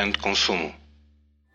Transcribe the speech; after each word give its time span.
Grande 0.00 0.16
Consumo. 0.16 0.72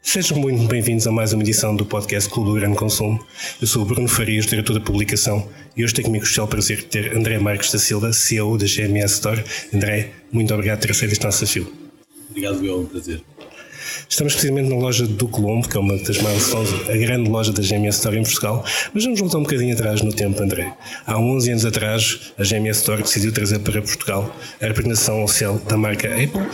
Sejam 0.03 0.37
muito 0.37 0.67
bem-vindos 0.67 1.07
a 1.07 1.11
mais 1.11 1.33
uma 1.33 1.41
edição 1.41 1.75
do 1.75 1.83
podcast 1.83 2.29
Clube 2.29 2.51
do 2.51 2.55
Grande 2.55 2.77
Consumo. 2.77 3.19
Eu 3.59 3.65
sou 3.65 3.81
o 3.81 3.85
Bruno 3.85 4.07
Farias, 4.07 4.45
diretor 4.45 4.73
da 4.73 4.79
publicação, 4.79 5.49
e 5.75 5.83
hoje 5.83 5.95
tenho 5.95 6.05
comigo 6.05 6.23
o 6.23 6.27
especial 6.27 6.47
prazer 6.47 6.77
de 6.77 6.85
ter 6.85 7.17
André 7.17 7.39
Marques 7.39 7.71
da 7.71 7.79
Silva, 7.79 8.13
CEO 8.13 8.55
da 8.55 8.67
GMS 8.67 9.15
Store. 9.15 9.43
André, 9.73 10.11
muito 10.31 10.53
obrigado 10.53 10.77
por 10.77 10.85
ter 10.85 10.91
aceito 10.91 11.13
este 11.13 11.25
nosso 11.25 11.39
desafio. 11.39 11.73
Obrigado, 12.29 12.61
meu, 12.61 12.75
é 12.75 12.77
um 12.81 12.85
prazer. 12.85 13.23
Estamos 14.09 14.33
precisamente 14.33 14.69
na 14.69 14.75
loja 14.75 15.05
do 15.05 15.27
Colombo, 15.27 15.67
que 15.67 15.77
é 15.77 15.79
uma 15.79 15.97
das 15.97 16.17
milestones, 16.17 16.73
a 16.89 16.97
grande 16.97 17.29
loja 17.29 17.51
da 17.51 17.61
GMS 17.61 17.97
Store 17.97 18.17
em 18.17 18.23
Portugal, 18.23 18.63
mas 18.93 19.03
vamos 19.03 19.19
voltar 19.19 19.37
um 19.37 19.43
bocadinho 19.43 19.73
atrás 19.73 20.01
no 20.01 20.13
tempo, 20.13 20.41
André. 20.41 20.73
Há 21.05 21.17
11 21.17 21.51
anos 21.51 21.65
atrás, 21.65 22.33
a 22.37 22.43
GMS 22.43 22.79
Store 22.79 23.01
decidiu 23.01 23.31
trazer 23.31 23.59
para 23.59 23.81
Portugal 23.81 24.35
a 24.61 24.65
representação 24.65 25.23
oficial 25.23 25.57
da 25.59 25.77
marca 25.77 26.07
Apple, 26.07 26.41
um, 26.41 26.47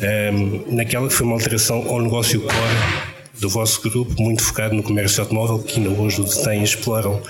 ehm, 0.00 0.62
naquela 0.68 1.08
que 1.08 1.14
foi 1.14 1.26
uma 1.26 1.34
alteração 1.34 1.86
ao 1.88 2.00
negócio 2.00 2.40
core 2.40 3.09
do 3.40 3.48
vosso 3.48 3.80
grupo, 3.80 4.22
muito 4.22 4.42
focado 4.42 4.74
no 4.74 4.82
comércio 4.82 5.22
automóvel, 5.22 5.58
que 5.58 5.80
ainda 5.80 5.90
hoje 5.90 6.20
o 6.20 6.24
detêm 6.24 6.60
e 6.60 6.64
exploram. 6.64 7.22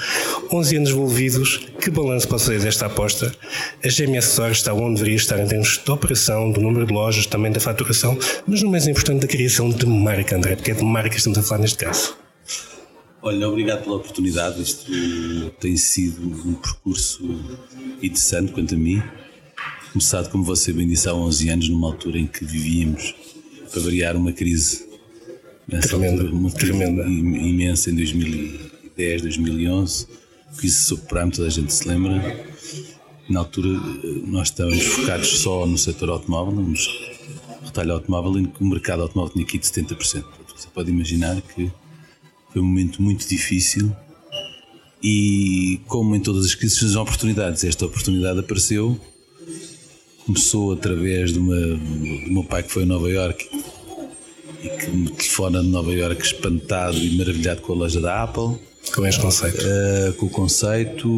11 0.53 0.77
anos 0.77 0.91
envolvidos, 0.91 1.69
que 1.81 1.89
balanço 1.89 2.27
pode 2.27 2.43
fazer 2.43 2.61
desta 2.61 2.87
aposta? 2.87 3.33
A 3.83 3.89
GMS 3.89 4.31
Store 4.31 4.51
está 4.51 4.75
onde 4.75 4.97
deveria 4.97 5.17
estar 5.17 5.39
em 5.39 5.47
termos 5.47 5.81
de 5.83 5.91
operação, 5.91 6.51
do 6.51 6.61
número 6.61 6.85
de 6.85 6.93
lojas, 6.93 7.27
também 7.27 7.53
da 7.53 7.61
faturação, 7.61 8.19
mas 8.47 8.61
no 8.61 8.71
mais 8.71 8.89
importante 8.89 9.21
da 9.21 9.29
criação 9.29 9.71
de 9.71 9.87
marca, 9.87 10.37
André, 10.37 10.57
porque 10.57 10.73
é 10.73 10.75
de 10.75 10.85
marca 10.85 11.11
que 11.11 11.17
estamos 11.17 11.39
a 11.39 11.43
falar 11.43 11.61
neste 11.61 11.79
caso. 11.79 12.17
Olha, 13.23 13.49
obrigado 13.49 13.85
pela 13.85 13.97
oportunidade. 13.97 14.61
Isto 14.63 14.91
tem 15.61 15.77
sido 15.77 16.23
um 16.23 16.55
percurso 16.55 17.23
interessante 18.03 18.51
quanto 18.51 18.75
a 18.75 18.79
mim. 18.79 19.03
Começado, 19.93 20.31
como 20.31 20.43
você 20.43 20.73
bem 20.73 20.89
disse, 20.89 21.09
há 21.09 21.15
11 21.15 21.49
anos, 21.51 21.69
numa 21.69 21.89
altura 21.89 22.19
em 22.19 22.27
que 22.27 22.45
vivíamos, 22.45 23.15
para 23.71 23.81
variar, 23.81 24.17
uma 24.17 24.33
crise 24.33 24.90
tremenda, 25.79 26.23
altura, 26.23 26.35
uma 26.35 26.51
tremenda. 26.51 27.03
imensa 27.07 27.91
em 27.91 27.95
2010, 27.95 29.23
2011, 29.23 30.07
que 30.59 30.67
isso 30.67 30.85
subprime, 30.97 31.31
toda 31.31 31.49
a 31.49 31.51
gente 31.51 31.73
se 31.73 31.87
lembra. 31.87 32.49
Na 33.29 33.41
altura 33.41 33.69
nós 34.27 34.49
estávamos 34.49 34.83
focados 34.83 35.29
só 35.39 35.65
no 35.67 35.79
setor 35.79 36.11
automóvel, 36.11 36.55
no 36.55 36.75
retalho 37.65 37.93
automóvel, 37.93 38.39
em 38.39 38.47
que 38.47 38.63
o 38.63 38.67
mercado 38.67 39.03
automóvel 39.03 39.33
tinha 39.35 39.47
caído 39.47 39.65
70%. 39.65 40.25
Você 40.57 40.69
pode 40.75 40.91
imaginar 40.91 41.41
que 41.41 41.71
foi 42.53 42.61
um 42.61 42.65
momento 42.65 43.01
muito 43.01 43.27
difícil 43.29 43.95
e 45.03 45.81
como 45.87 46.15
em 46.17 46.21
todas 46.21 46.45
as 46.45 46.55
crises 46.55 46.79
surgem 46.79 46.99
oportunidades. 46.99 47.63
Esta 47.63 47.87
oportunidade 47.87 48.41
apareceu, 48.41 49.01
começou 50.27 50.73
através 50.73 51.33
de, 51.33 51.39
uma, 51.39 51.57
do 51.57 52.33
meu 52.33 52.45
pai 52.45 52.65
que 52.65 52.73
foi 52.73 52.83
a 52.83 52.87
Nova 52.87 53.09
York 53.09 53.49
e 54.63 54.69
que 54.69 54.91
me 54.91 55.11
telefona 55.11 55.63
de 55.63 55.69
Nova 55.69 55.93
Iorque 55.93 56.23
espantado 56.23 56.97
e 56.97 57.17
maravilhado 57.17 57.63
com 57.63 57.73
a 57.73 57.77
loja 57.77 58.01
da 58.01 58.23
Apple. 58.23 58.59
Com 58.95 59.07
este 59.07 59.21
conceito? 59.21 59.59
Uh, 59.59 60.13
com 60.15 60.27
o 60.27 60.31
conceito, 60.31 61.09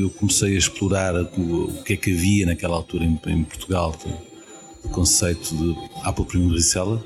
eu 0.00 0.10
comecei 0.10 0.54
a 0.54 0.58
explorar 0.58 1.14
o, 1.14 1.64
o 1.64 1.82
que 1.82 1.94
é 1.94 1.96
que 1.96 2.12
havia 2.12 2.46
naquela 2.46 2.76
altura 2.76 3.04
em, 3.04 3.18
em 3.26 3.42
Portugal, 3.42 3.96
o 4.84 4.88
conceito 4.88 5.54
de 5.56 5.76
Apple 6.04 6.24
Premium 6.24 6.52
Reseller. 6.52 7.00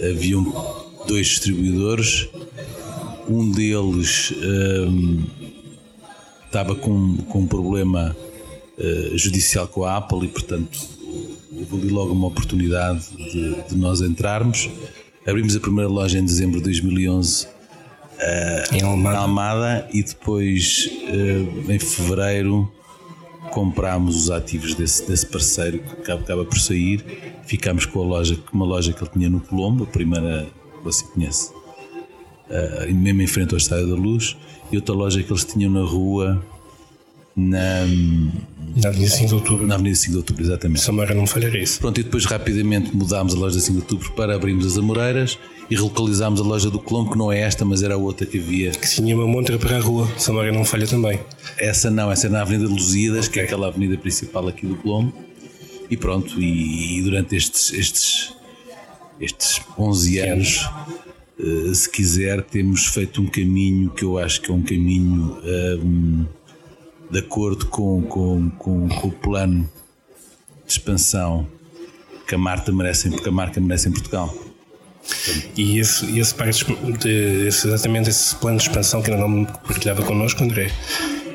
Haviam 0.00 0.44
dois 1.06 1.26
distribuidores, 1.26 2.28
um 3.28 3.50
deles 3.50 4.32
um, 4.42 5.24
estava 6.46 6.74
com, 6.74 7.16
com 7.16 7.40
um 7.40 7.46
problema 7.46 8.16
uh, 8.78 9.18
judicial 9.18 9.66
com 9.66 9.84
a 9.84 9.96
Apple 9.96 10.26
e, 10.26 10.28
portanto, 10.28 10.97
houve 11.58 11.76
ali 11.76 11.88
logo 11.88 12.12
uma 12.12 12.28
oportunidade 12.28 13.08
de, 13.16 13.62
de, 13.68 13.76
nós 13.76 14.00
entrarmos. 14.00 14.70
Abrimos 15.26 15.56
a 15.56 15.60
primeira 15.60 15.88
loja 15.88 16.18
em 16.18 16.24
dezembro 16.24 16.58
de 16.58 16.64
2011 16.64 17.46
uh, 17.46 18.74
em 18.74 18.82
Almada. 18.82 19.18
Almada 19.18 19.88
e 19.92 20.02
depois 20.02 20.88
uh, 21.04 21.70
em 21.70 21.78
fevereiro 21.78 22.70
comprámos 23.50 24.16
os 24.16 24.30
ativos 24.30 24.74
desse, 24.74 25.06
desse 25.06 25.26
parceiro 25.26 25.78
que 25.78 25.92
acaba, 26.02 26.20
acaba, 26.20 26.44
por 26.44 26.58
sair. 26.58 27.04
Ficámos 27.46 27.86
com 27.86 28.02
a 28.02 28.04
loja, 28.04 28.38
uma 28.52 28.64
loja 28.64 28.92
que 28.92 29.02
ele 29.02 29.10
tinha 29.10 29.30
no 29.30 29.40
Colombo, 29.40 29.84
a 29.84 29.86
primeira 29.86 30.46
que 30.78 30.84
você 30.84 31.04
conhece, 31.06 31.50
uh, 31.50 32.94
mesmo 32.94 33.22
em 33.22 33.26
frente 33.26 33.52
ao 33.52 33.58
Estádio 33.58 33.88
da 33.88 33.94
Luz, 33.94 34.36
e 34.70 34.76
outra 34.76 34.94
loja 34.94 35.22
que 35.22 35.32
eles 35.32 35.44
tinham 35.44 35.70
na 35.70 35.82
rua 35.82 36.44
na, 37.38 37.86
na 38.76 38.88
Avenida 38.88 39.10
5 39.10 39.28
de 39.28 39.34
Outubro. 39.34 39.66
Na 39.66 39.74
Avenida 39.76 39.94
5 39.94 40.10
de 40.10 40.16
Outubro, 40.16 40.42
exatamente. 40.42 40.80
Samara 40.80 41.14
não 41.14 41.26
falhar 41.26 41.54
isso. 41.54 41.78
Pronto, 41.78 42.00
e 42.00 42.02
depois 42.02 42.24
rapidamente 42.24 42.94
mudámos 42.94 43.34
a 43.34 43.38
loja 43.38 43.56
da 43.56 43.60
5 43.60 43.72
de 43.72 43.82
Outubro 43.82 44.12
para 44.12 44.34
abrirmos 44.34 44.66
as 44.66 44.76
Amoreiras 44.76 45.38
e 45.70 45.76
relocalizámos 45.76 46.40
a 46.40 46.44
loja 46.44 46.70
do 46.70 46.78
Colombo, 46.78 47.12
que 47.12 47.18
não 47.18 47.30
é 47.30 47.40
esta, 47.40 47.64
mas 47.64 47.82
era 47.82 47.94
a 47.94 47.96
outra 47.96 48.26
que 48.26 48.38
havia. 48.38 48.72
Que 48.72 48.88
tinha 48.88 49.14
uma 49.14 49.26
montra 49.26 49.56
para 49.58 49.76
a 49.76 49.80
rua, 49.80 50.08
Samara 50.18 50.50
não 50.50 50.64
falha 50.64 50.86
também. 50.86 51.20
Essa 51.58 51.90
não, 51.90 52.10
essa 52.10 52.26
é 52.26 52.30
na 52.30 52.42
Avenida 52.42 52.68
Lusíadas, 52.68 53.26
okay. 53.26 53.34
que 53.34 53.40
é 53.40 53.42
aquela 53.44 53.68
avenida 53.68 53.96
principal 53.96 54.48
aqui 54.48 54.66
do 54.66 54.76
Colombo. 54.76 55.12
E 55.90 55.96
pronto, 55.96 56.40
e, 56.40 56.98
e 56.98 57.02
durante 57.02 57.36
estes, 57.36 57.72
estes, 57.72 58.32
estes 59.20 59.60
11 59.78 60.18
anos, 60.18 60.68
uh, 61.38 61.74
se 61.74 61.88
quiser, 61.88 62.42
temos 62.42 62.86
feito 62.86 63.22
um 63.22 63.26
caminho 63.26 63.90
que 63.90 64.04
eu 64.04 64.18
acho 64.18 64.40
que 64.40 64.50
é 64.50 64.54
um 64.54 64.62
caminho. 64.62 65.38
Uh, 65.42 66.37
de 67.10 67.18
acordo 67.18 67.66
com, 67.66 68.02
com, 68.02 68.50
com, 68.50 68.88
com 68.88 69.08
o 69.08 69.12
plano 69.12 69.68
de 70.66 70.72
expansão 70.72 71.46
que 72.26 72.34
a 72.34 72.38
marca 72.38 72.70
merece, 72.70 73.10
que 73.10 73.28
a 73.28 73.32
marca 73.32 73.60
merece 73.60 73.88
em 73.88 73.92
Portugal. 73.92 74.32
E 75.56 75.78
esse, 75.78 76.18
esse, 76.18 76.34
de, 76.98 77.46
esse, 77.46 77.66
exatamente 77.66 78.10
esse 78.10 78.34
plano 78.36 78.58
de 78.58 78.64
expansão 78.64 79.00
que 79.00 79.10
ainda 79.10 79.26
não 79.26 79.44
partilhava 79.44 80.02
connosco, 80.02 80.44
André, 80.44 80.70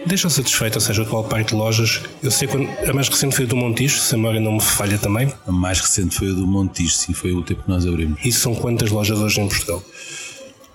deixa 0.05 0.29
satisfeito, 0.29 0.75
ou 0.75 0.81
seja, 0.81 1.01
atual 1.01 1.23
parque 1.23 1.49
de 1.51 1.55
lojas. 1.55 2.01
Eu 2.21 2.29
sei 2.29 2.47
que 2.47 2.55
a 2.55 2.93
mais 2.93 3.09
recente 3.09 3.35
foi 3.35 3.45
a 3.45 3.47
do 3.47 3.55
Montijo, 3.55 3.99
se 3.99 4.13
a 4.13 4.17
memória 4.17 4.39
não 4.39 4.53
me 4.53 4.61
falha 4.61 4.97
também. 4.99 5.33
A 5.47 5.51
mais 5.51 5.79
recente 5.79 6.15
foi 6.15 6.29
a 6.29 6.33
do 6.33 6.45
Montijo, 6.45 6.93
sim, 6.93 7.13
foi 7.13 7.31
o 7.33 7.41
tempo 7.41 7.63
que 7.63 7.69
nós 7.69 7.85
abrimos. 7.85 8.19
E 8.23 8.31
são 8.31 8.53
quantas 8.53 8.91
lojas 8.91 9.19
hoje 9.19 9.41
em 9.41 9.47
Portugal? 9.47 9.83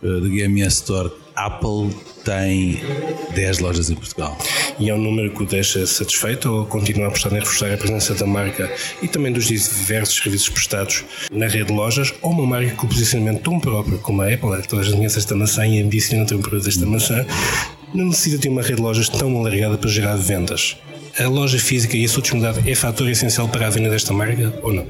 Uh, 0.03 0.21
da 0.21 0.29
GMS 0.29 0.77
Store 0.77 1.11
Apple 1.35 1.95
tem 2.25 2.81
10 3.35 3.59
lojas 3.61 3.91
em 3.91 3.95
Portugal. 3.95 4.37
E 4.79 4.89
é 4.89 4.95
um 4.95 4.99
número 4.99 5.31
que 5.33 5.43
o 5.43 5.47
deixa 5.47 5.87
satisfeito 5.87 6.51
ou 6.51 6.67
continua 6.67 7.07
a 7.07 7.09
apostar 7.09 7.33
em 7.33 7.41
reforçar 7.41 7.73
a 7.73 7.77
presença 7.77 8.15
da 8.15 8.27
marca 8.27 8.73
e 9.03 9.09
também 9.09 9.33
dos 9.33 9.47
diversos 9.47 10.17
serviços 10.17 10.49
prestados 10.49 11.05
na 11.33 11.47
rede 11.47 11.67
de 11.67 11.73
lojas 11.73 12.15
ou 12.23 12.31
uma 12.31 12.47
marca 12.47 12.75
com 12.77 12.87
posicionamento 12.87 13.43
tão 13.43 13.59
próprio 13.59 13.99
como 13.99 14.23
a 14.23 14.33
Apple, 14.33 14.53
é 14.53 14.63
que 14.63 14.69
toda 14.69 14.83
a 14.83 14.85
gente 14.85 14.97
conhece 14.97 15.19
esta 15.19 15.35
maçã 15.35 15.67
e 15.67 15.83
ambiciona 15.83 16.25
ter 16.25 16.35
um 16.35 16.43
produto 16.43 16.65
desta 16.65 16.87
maçã, 16.87 17.27
não 17.93 18.07
necessita 18.07 18.39
de 18.39 18.49
uma 18.49 18.63
rede 18.63 18.77
de 18.77 18.83
lojas 18.83 19.09
tão 19.09 19.37
alargada 19.37 19.77
para 19.77 19.91
gerar 19.91 20.17
vendas. 20.17 20.77
A 21.19 21.27
loja 21.27 21.59
física 21.59 21.97
e 21.97 22.05
a 22.05 22.09
sua 22.09 22.23
disponibilidade 22.23 22.71
é 22.71 22.75
fator 22.75 23.09
essencial 23.09 23.49
para 23.49 23.67
a 23.67 23.71
venda 23.71 23.91
desta 23.91 24.13
marca 24.13 24.55
ou 24.63 24.73
não? 24.73 24.87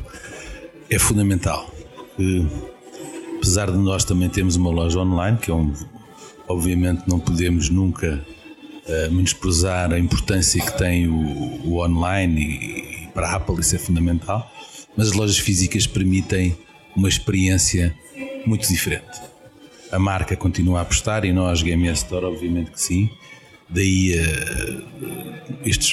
É 0.90 0.98
fundamental. 0.98 1.72
Apesar 3.36 3.70
de 3.70 3.78
nós 3.78 4.04
também 4.04 4.28
termos 4.28 4.56
uma 4.56 4.70
loja 4.70 4.98
online, 4.98 5.38
que 5.38 5.50
é 5.50 5.54
um 5.54 5.72
Obviamente 6.48 7.02
não 7.06 7.20
podemos 7.20 7.68
nunca 7.68 8.24
uh, 8.88 9.12
menosprezar 9.12 9.92
a 9.92 9.98
importância 9.98 10.60
que 10.64 10.78
tem 10.78 11.06
o, 11.06 11.60
o 11.64 11.84
online 11.84 12.40
e, 12.40 13.04
e, 13.04 13.06
para 13.08 13.28
a 13.28 13.36
Apple 13.36 13.60
isso 13.60 13.76
é 13.76 13.78
fundamental, 13.78 14.50
mas 14.96 15.08
as 15.08 15.14
lojas 15.14 15.38
físicas 15.38 15.86
permitem 15.86 16.56
uma 16.96 17.08
experiência 17.08 17.94
muito 18.46 18.66
diferente. 18.66 19.20
A 19.90 19.98
marca 19.98 20.36
continua 20.36 20.80
a 20.80 20.82
apostar 20.82 21.24
e 21.24 21.32
nós, 21.32 21.62
GMS 21.62 22.02
Store, 22.02 22.26
obviamente 22.26 22.70
que 22.70 22.80
sim. 22.80 23.10
Daí 23.68 24.14
uh, 24.14 24.82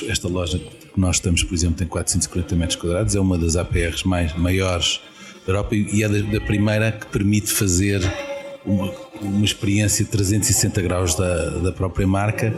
esta 0.10 0.28
loja 0.28 0.60
que 0.60 1.00
nós 1.00 1.18
estamos, 1.18 1.44
por 1.44 1.54
exemplo, 1.54 1.76
tem 1.76 1.88
440 1.88 2.56
metros 2.56 2.80
quadrados, 2.80 3.16
é 3.16 3.20
uma 3.20 3.38
das 3.38 3.56
APRs 3.56 4.04
mais, 4.06 4.34
maiores 4.36 5.02
da 5.46 5.52
Europa 5.54 5.76
e 5.76 6.04
é 6.04 6.10
da, 6.10 6.20
da 6.20 6.42
primeira 6.42 6.92
que 6.92 7.06
permite 7.08 7.52
fazer 7.52 8.02
uma, 8.66 8.92
uma 9.22 9.46
experiência 9.46 10.04
de 10.04 10.12
360 10.12 10.82
graus 10.82 11.16
da, 11.16 11.50
da 11.50 11.72
própria 11.72 12.08
marca, 12.08 12.54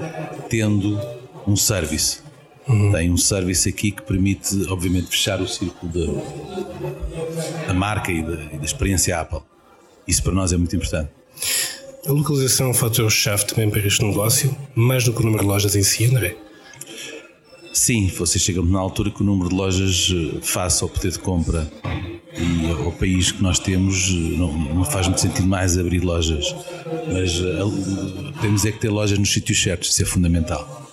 tendo 0.49 0.99
um 1.45 1.55
service. 1.55 2.19
Uhum. 2.67 2.91
Tem 2.91 3.11
um 3.11 3.17
service 3.17 3.67
aqui 3.67 3.91
que 3.91 4.01
permite, 4.01 4.65
obviamente, 4.69 5.07
fechar 5.07 5.41
o 5.41 5.47
círculo 5.47 6.21
da 7.67 7.73
marca 7.73 8.11
e 8.11 8.21
da, 8.21 8.33
e 8.53 8.57
da 8.57 8.65
experiência 8.65 9.19
Apple. 9.19 9.39
Isso 10.07 10.23
para 10.23 10.33
nós 10.33 10.51
é 10.51 10.57
muito 10.57 10.75
importante. 10.75 11.09
A 12.05 12.11
localização 12.11 12.67
é 12.67 12.69
um 12.69 12.73
fator-chave 12.73 13.45
também 13.45 13.69
para 13.69 13.85
este 13.85 14.03
negócio, 14.03 14.55
mais 14.73 15.03
do 15.03 15.13
que 15.13 15.19
o 15.19 15.23
número 15.23 15.43
de 15.43 15.49
lojas 15.49 15.75
em 15.75 15.83
si, 15.83 16.05
André? 16.05 16.35
Sim, 17.73 18.07
você 18.07 18.39
chega 18.39 18.61
na 18.61 18.79
altura 18.79 19.11
que 19.11 19.21
o 19.21 19.25
número 19.25 19.49
de 19.49 19.55
lojas 19.55 20.11
eh, 20.11 20.39
face 20.41 20.83
ao 20.83 20.89
poder 20.89 21.11
de 21.11 21.19
compra 21.19 21.69
e 22.35 22.69
ao 22.83 22.91
país 22.91 23.31
que 23.31 23.41
nós 23.41 23.59
temos 23.59 24.11
não, 24.37 24.51
não 24.51 24.83
faz 24.83 25.07
muito 25.07 25.21
sentido 25.21 25.47
mais 25.47 25.77
abrir 25.77 26.03
lojas, 26.03 26.55
mas 27.11 27.39
uh, 27.39 28.33
temos 28.41 28.65
é 28.65 28.71
que 28.71 28.79
ter 28.79 28.89
lojas 28.89 29.17
nos 29.17 29.31
sítios 29.31 29.61
certos, 29.61 29.89
isso 29.89 30.03
é 30.03 30.05
fundamental. 30.05 30.85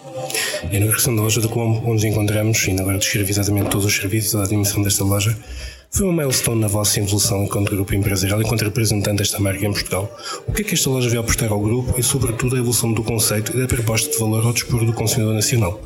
E 0.71 0.79
na 0.79 0.93
questão 0.93 1.15
da 1.15 1.23
loja 1.23 1.41
do 1.41 1.49
Colombo, 1.49 1.91
onde 1.91 2.07
encontramos, 2.07 2.67
e 2.67 2.71
agora 2.73 2.99
descrever 2.99 3.31
exatamente 3.31 3.71
todos 3.71 3.87
os 3.87 3.95
serviços, 3.95 4.35
a 4.35 4.45
dimensão 4.45 4.83
desta 4.83 5.05
loja, 5.05 5.37
Foi 5.95 6.09
uma 6.09 6.25
milestone 6.25 6.61
na 6.61 6.67
vossa 6.67 6.99
evolução 6.99 7.45
enquanto 7.45 7.71
grupo 7.71 7.95
empresarial, 7.95 8.43
enquanto 8.43 8.63
representante 8.63 9.19
desta 9.19 9.39
marca 9.39 9.65
em 9.65 9.73
Portugal. 9.73 10.13
O 10.45 10.53
que 10.53 10.63
é 10.63 10.65
que 10.65 10.75
esta 10.75 10.91
loja 10.91 11.09
veio 11.09 11.21
apostar 11.21 11.53
ao 11.53 11.61
grupo 11.61 11.95
e, 11.97 12.03
sobretudo, 12.03 12.57
a 12.57 12.59
evolução 12.59 12.93
do 12.93 13.05
conceito 13.05 13.57
e 13.57 13.61
da 13.61 13.69
proposta 13.69 14.11
de 14.11 14.19
valor 14.19 14.45
ao 14.45 14.53
dispor 14.53 14.85
do 14.85 14.93
consumidor 14.93 15.35
nacional? 15.35 15.81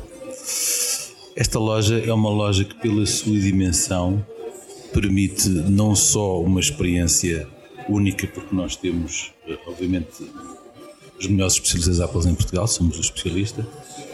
Esta 1.35 1.59
loja 1.59 2.03
é 2.03 2.11
uma 2.11 2.31
loja 2.31 2.65
que, 2.65 2.73
pela 2.73 3.05
sua 3.05 3.37
dimensão, 3.37 4.25
permite 4.93 5.47
não 5.49 5.95
só 5.95 6.41
uma 6.41 6.59
experiência 6.59 7.47
única, 7.87 8.27
porque 8.27 8.55
nós 8.55 8.75
temos, 8.75 9.31
eh, 9.47 9.57
obviamente, 9.67 10.23
os 11.19 11.27
melhores 11.27 11.53
especialistas 11.53 11.99
Apple 11.99 12.29
em 12.29 12.35
Portugal, 12.35 12.67
somos 12.67 12.97
o 12.97 13.01
especialista, 13.01 13.67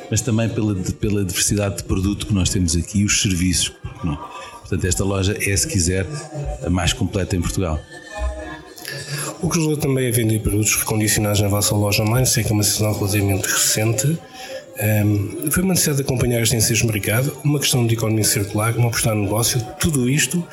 mas 0.09 0.21
também 0.21 0.49
pela, 0.49 0.75
pela 0.75 1.23
diversidade 1.23 1.77
de 1.77 1.83
produto 1.83 2.27
que 2.27 2.33
nós 2.33 2.49
temos 2.49 2.75
aqui 2.75 2.99
e 2.99 3.05
os 3.05 3.21
serviços. 3.21 3.71
Não? 4.03 4.17
Portanto, 4.59 4.85
esta 4.85 5.03
loja 5.03 5.37
é, 5.39 5.55
se 5.55 5.67
quiser, 5.67 6.07
a 6.65 6.69
mais 6.69 6.93
completa 6.93 7.35
em 7.35 7.41
Portugal. 7.41 7.79
O 9.41 9.49
que 9.49 9.59
ajudou 9.59 9.77
também 9.77 10.07
a 10.07 10.11
vender 10.11 10.39
produtos 10.39 10.75
recondicionados 10.75 11.39
na 11.41 11.47
vossa 11.47 11.75
loja 11.75 12.01
online, 12.01 12.25
sei 12.25 12.43
que 12.43 12.49
é 12.49 12.53
uma 12.53 12.63
decisão 12.63 12.93
relativamente 12.93 13.45
recente. 13.45 14.17
Um, 14.77 15.49
foi 15.51 15.63
uma 15.63 15.73
necessidade 15.73 16.03
de 16.03 16.03
acompanhar 16.03 16.41
as 16.41 16.49
tendências 16.49 16.81
do 16.81 16.87
mercado, 16.87 17.37
uma 17.45 17.59
questão 17.59 17.87
de 17.87 17.93
economia 17.93 18.25
circular, 18.25 18.75
uma 18.75 18.87
apostar 18.89 19.15
no 19.15 19.23
negócio, 19.23 19.65
tudo 19.79 20.09
isto 20.09 20.45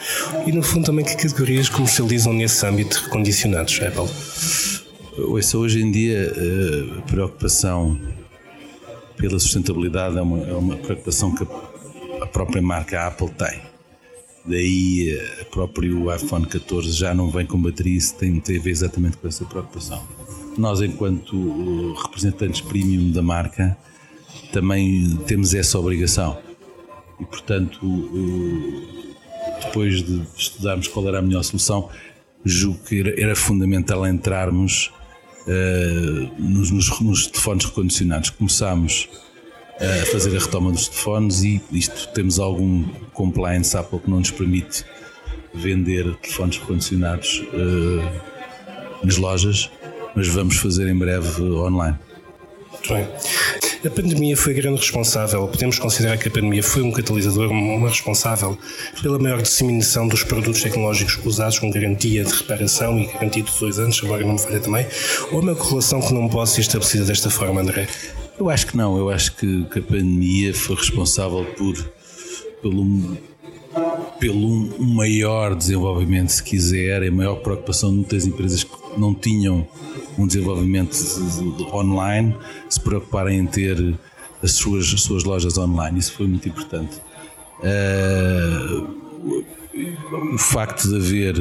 e 0.47 0.53
no 0.53 0.63
fundo 0.63 0.87
também 0.87 1.05
que 1.05 1.17
categorias 1.17 1.69
comercializam 1.69 2.33
nesse 2.33 2.65
âmbito 2.65 3.03
recondicionados, 3.05 3.81
Apple? 3.83 4.09
Ouça, 5.19 5.59
hoje 5.59 5.83
em 5.83 5.91
dia 5.91 6.33
eh, 6.37 6.99
a 6.99 7.03
preocupação 7.03 8.01
pela 9.17 9.39
sustentabilidade 9.41 10.17
é 10.17 10.23
uma, 10.23 10.39
é 10.47 10.55
uma 10.55 10.77
preocupação 10.77 11.35
que 11.35 11.45
a 12.23 12.27
própria 12.27 12.63
marca 12.63 13.07
Apple 13.07 13.29
tem. 13.31 13.61
Daí 14.47 15.19
eh, 15.19 15.43
o 15.43 15.45
próprio 15.47 16.15
iPhone 16.15 16.47
14 16.47 16.93
já 16.93 17.13
não 17.13 17.29
vem 17.29 17.45
com 17.45 17.61
bateria, 17.61 17.99
isso 17.99 18.15
tem, 18.15 18.39
tem 18.39 18.59
a 18.59 18.63
ver 18.63 18.71
exatamente 18.71 19.17
com 19.17 19.27
essa 19.27 19.45
preocupação. 19.45 20.01
Nós, 20.57 20.81
enquanto 20.81 21.35
eh, 21.37 22.03
representantes 22.03 22.61
premium 22.61 23.11
da 23.11 23.21
marca, 23.21 23.77
também 24.53 25.17
temos 25.27 25.55
essa 25.55 25.79
obrigação. 25.79 26.39
E, 27.21 27.25
portanto, 27.25 27.79
depois 29.65 30.03
de 30.03 30.23
estudarmos 30.37 30.89
qual 30.89 31.09
era 31.09 31.19
a 31.19 31.23
melhor 31.23 31.43
solução, 31.43 31.89
julgo 32.45 32.79
que 32.85 33.15
era 33.17 33.37
fundamental 33.37 34.07
entrarmos 34.07 34.93
uh, 35.47 36.43
nos, 36.43 36.71
nos, 36.71 37.01
nos, 37.01 37.27
telefones 37.29 37.65
recondicionados. 37.65 38.31
Começámos 38.31 39.09
a 39.81 40.07
fazer 40.07 40.37
a 40.37 40.41
retoma 40.41 40.71
dos 40.71 40.89
telefones 40.89 41.43
e 41.43 41.61
isto 41.73 42.09
temos 42.13 42.39
algum 42.39 42.85
compliance 43.13 43.77
Apple 43.77 43.99
que 44.01 44.11
não 44.11 44.19
nos 44.19 44.31
permite 44.31 44.85
vender 45.55 46.15
telefones 46.17 46.59
recondicionados 46.59 47.43
nas 49.03 49.17
lojas, 49.17 49.71
mas 50.15 50.29
vamos 50.29 50.57
fazer 50.57 50.89
em 50.89 50.97
breve 50.97 51.43
online. 51.43 51.99
Muito 52.71 52.95
bem. 52.95 53.72
A 53.85 53.91
pandemia 53.91 54.37
foi 54.37 54.55
grande 54.55 54.79
responsável, 54.79 55.49
podemos 55.49 55.77
considerar 55.77 56.17
que 56.17 56.29
a 56.29 56.31
pandemia 56.31 56.63
foi 56.63 56.83
um 56.83 56.93
catalisador, 56.93 57.51
uma 57.51 57.89
responsável 57.89 58.57
pela 59.03 59.19
maior 59.19 59.43
disseminação 59.43 60.07
dos 60.07 60.23
produtos 60.23 60.63
tecnológicos 60.63 61.19
usados 61.27 61.59
com 61.59 61.69
garantia 61.69 62.25
de 62.25 62.33
reparação 62.33 62.97
e 63.01 63.07
garantia 63.07 63.43
de 63.43 63.59
dois 63.59 63.81
anos, 63.81 64.01
agora 64.05 64.25
não 64.25 64.35
me 64.35 64.39
falha 64.39 64.61
também, 64.61 64.87
ou 65.33 65.41
uma 65.41 65.57
correlação 65.57 66.01
que 66.01 66.15
não 66.15 66.29
pode 66.29 66.51
ser 66.51 66.61
estabelecida 66.61 67.05
desta 67.07 67.29
forma, 67.29 67.61
André? 67.61 67.89
Eu 68.39 68.49
acho 68.49 68.69
que 68.69 68.77
não, 68.77 68.97
eu 68.97 69.11
acho 69.11 69.35
que, 69.35 69.65
que 69.65 69.81
a 69.81 69.83
pandemia 69.83 70.55
foi 70.55 70.77
responsável 70.77 71.45
por 71.57 71.75
pelo 72.63 73.17
pelo 74.21 74.47
um 74.79 74.95
maior 74.95 75.55
desenvolvimento, 75.55 76.29
se 76.29 76.43
quiser, 76.43 77.03
a 77.03 77.11
maior 77.11 77.37
preocupação 77.37 77.91
de 77.91 77.97
muitas 77.97 78.27
empresas 78.27 78.63
que 78.63 78.82
não 78.97 79.15
tinham 79.15 79.67
um 80.19 80.27
desenvolvimento 80.27 80.95
online 81.73 82.37
se 82.69 82.81
preocuparem 82.81 83.39
em 83.39 83.47
ter 83.47 83.95
as 84.43 84.53
suas, 84.53 84.93
as 84.93 85.03
suas 85.03 85.25
lojas 85.25 85.57
online. 85.57 85.99
Isso 85.99 86.13
foi 86.13 86.27
muito 86.27 86.49
importante. 86.49 87.01
Uh, 87.61 89.03
o 90.35 90.39
facto 90.39 90.89
de 90.89 90.97
haver 90.97 91.37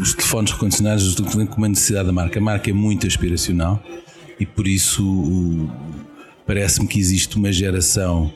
os 0.00 0.14
telefones 0.14 0.50
recondicionados 0.50 1.14
com 1.14 1.56
uma 1.56 1.68
necessidade 1.68 2.06
da 2.06 2.12
marca. 2.12 2.38
A 2.38 2.42
marca 2.42 2.70
é 2.70 2.72
muito 2.72 3.06
aspiracional 3.06 3.82
e 4.38 4.44
por 4.44 4.66
isso 4.66 5.68
parece-me 6.46 6.86
que 6.86 6.98
existe 6.98 7.36
uma 7.36 7.52
geração 7.52 8.32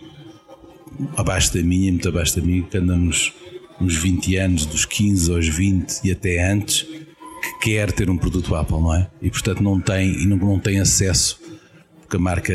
abaixo 1.17 1.53
da 1.55 1.63
minha, 1.63 1.91
muito 1.91 2.09
abaixo 2.09 2.37
da 2.37 2.43
minha, 2.47 2.63
que 2.63 2.77
anda 2.77 2.97
nos, 2.97 3.33
nos 3.81 3.97
20 3.97 4.37
anos, 4.37 4.67
dos 4.67 4.85
15 4.85 5.33
aos 5.33 5.49
20 5.49 6.01
e 6.05 6.13
até 6.13 6.51
antes, 6.51 6.87
quer 7.59 7.93
ter 7.93 8.11
um 8.11 8.17
produto 8.17 8.55
Apple, 8.55 8.81
não 8.81 8.95
é? 8.95 9.09
E 9.21 9.31
portanto 9.31 9.63
não 9.63 9.81
tem, 9.81 10.23
e 10.23 10.27
não, 10.27 10.37
não 10.37 10.59
tem 10.59 10.81
acesso, 10.81 11.41
porque 12.01 12.17
a 12.17 12.21
marca 12.21 12.53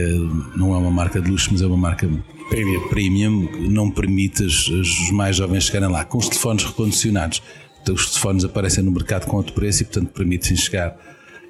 não 0.56 0.74
é 0.74 0.78
uma 0.78 0.92
marca 0.92 1.22
de 1.22 1.30
luxo, 1.30 1.50
mas 1.52 1.62
é 1.62 1.66
uma 1.66 1.78
marca 1.78 2.10
premium, 2.50 2.88
premium 2.90 3.70
não 3.70 3.90
permite 3.90 4.44
os, 4.44 4.68
os 4.68 5.12
mais 5.12 5.36
jovens 5.36 5.66
chegarem 5.66 5.90
lá. 5.90 6.06
Com 6.06 6.18
os 6.18 6.28
telefones 6.28 6.64
recondicionados, 6.64 7.42
então 7.82 7.96
os 7.96 8.10
telefones 8.10 8.44
aparecem 8.44 8.84
no 8.84 8.92
mercado 8.92 9.26
com 9.28 9.38
outro 9.38 9.54
preço 9.54 9.84
e 9.84 9.86
portanto 9.86 10.10
permite-se 10.12 10.58
chegar, 10.58 10.98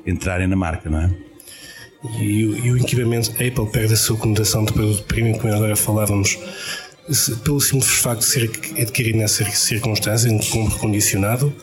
entrarem 0.05 0.47
na 0.47 0.55
marca, 0.55 0.89
não 0.89 0.99
é? 0.99 1.15
E, 2.19 2.41
e, 2.41 2.71
o 2.71 2.77
equipamento 2.77 3.31
Apple 3.31 3.71
perde 3.71 3.93
a 3.93 3.97
sua 3.97 4.15
conotação 4.17 4.63
de 4.63 4.71
produto 4.71 5.03
premium, 5.05 5.37
como 5.37 5.53
agora 5.53 5.75
falávamos, 5.75 6.37
pelo 7.43 7.59
simples 7.59 7.89
facto 7.89 8.19
de 8.19 8.25
ser 8.25 8.51
adquirido 8.79 9.17
nessa 9.17 9.43
circunstância, 9.45 10.29
como 10.51 10.67
recondicionado, 10.67 11.53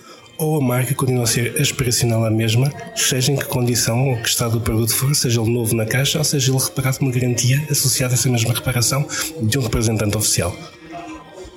ou 0.43 0.59
a 0.59 0.61
marca 0.61 0.94
continua 0.94 1.25
a 1.25 1.27
ser 1.27 1.61
aspiracional 1.61 2.25
a 2.25 2.31
mesma, 2.31 2.73
seja 2.94 3.33
em 3.33 3.37
que 3.37 3.44
condição 3.44 4.11
ou 4.11 4.17
que 4.17 4.29
estado 4.29 4.59
o 4.59 4.61
produto 4.61 4.94
for, 4.94 5.15
seja 5.15 5.41
ele 5.41 5.50
novo 5.50 5.75
na 5.75 5.87
caixa 5.87 6.19
ou 6.19 6.25
seja 6.25 6.53
ele 6.53 6.62
reparado 6.62 6.99
com 6.99 7.05
uma 7.06 7.12
garantia 7.12 7.65
associada 7.71 8.15
a 8.15 8.17
essa 8.17 8.29
mesma 8.29 8.53
reparação 8.53 9.06
de 9.41 9.59
um 9.59 9.62
representante 9.62 10.17
oficial. 10.17 10.55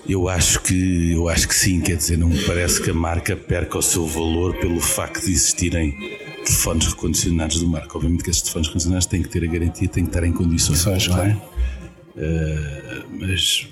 Eu 0.08 0.30
acho 0.30 0.62
que 0.62 1.14
eu 1.14 1.28
acho 1.28 1.48
que 1.48 1.56
sim, 1.56 1.82
quer 1.82 1.98
dizer, 1.98 2.18
não 2.18 2.30
me 2.30 2.40
parece 2.44 2.80
que 2.80 2.92
a 2.92 2.94
marca 2.94 3.36
perca 3.36 3.80
o 3.80 3.82
seu 3.82 4.06
valor 4.06 4.56
pelo 4.58 4.80
facto 4.80 5.26
de 5.26 5.32
existirem 5.32 5.92
telefones 6.46 6.88
recondicionados 6.88 7.60
do 7.60 7.68
marca. 7.68 7.98
Obviamente 7.98 8.24
que 8.24 8.30
esses 8.30 8.44
telefones 8.44 8.68
recondicionados 8.68 9.08
têm 9.08 9.24
que 9.24 9.30
ter 9.30 9.44
a 9.44 9.48
garantia, 9.48 9.88
têm 9.88 10.04
que 10.04 10.10
estar 10.12 10.24
em 10.24 10.32
condições, 10.32 11.08
não 11.08 11.24
é? 11.24 11.42
Uh, 12.16 13.06
mas 13.20 13.68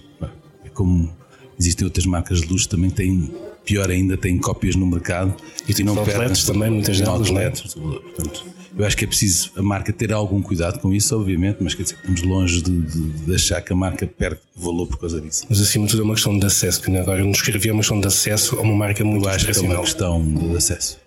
é 0.66 0.70
como 0.70 1.16
existem 1.60 1.86
outras 1.86 2.08
marcas 2.08 2.42
de 2.42 2.48
luxo 2.48 2.68
também 2.68 2.90
têm 2.90 3.32
pior 3.66 3.90
ainda, 3.90 4.18
têm 4.18 4.38
cópias 4.38 4.76
no 4.76 4.86
mercado 4.86 5.36
e, 5.68 5.84
não 5.84 6.04
perdem 6.04 6.34
também, 6.46 6.70
muitas 6.70 7.00
delas, 7.00 7.30
é? 7.30 7.50
Portanto, 7.50 8.46
eu 8.78 8.86
acho 8.86 8.98
que 8.98 9.06
é 9.06 9.08
preciso 9.08 9.52
a 9.56 9.62
marca 9.62 9.94
ter 9.94 10.12
algum 10.12 10.42
cuidado 10.42 10.80
com 10.80 10.92
isso, 10.92 11.16
obviamente, 11.16 11.58
mas 11.62 11.76
quer 11.76 11.84
dizer, 11.84 11.96
estamos 11.96 12.24
longe 12.24 12.62
de, 12.62 12.82
de, 12.82 13.10
de 13.26 13.36
achar 13.36 13.62
que 13.62 13.72
a 13.72 13.76
marca 13.76 14.08
perde 14.08 14.40
valor 14.56 14.88
por 14.88 14.98
causa 14.98 15.22
disso. 15.22 15.46
Mas 15.48 15.62
acima 15.62 15.86
de 15.86 15.92
tudo 15.92 16.02
é 16.02 16.06
uma 16.06 16.16
questão 16.16 16.38
de 16.38 16.46
acesso, 16.46 16.82
que 16.82 16.98
agora 16.98 17.24
nos 17.24 17.38
escrevia 17.38 17.72
é 17.72 17.74
uma 17.74 17.82
questão 17.82 18.00
de 18.00 18.08
acesso 18.08 18.58
a 18.58 18.62
uma 18.62 18.76
marca 18.76 19.04
muito 19.04 19.30
Eu 19.30 19.38
que 19.38 19.60
é 19.60 19.62
uma 19.62 19.82
questão 19.82 20.26
de 20.26 20.58
acesso. 20.58 20.98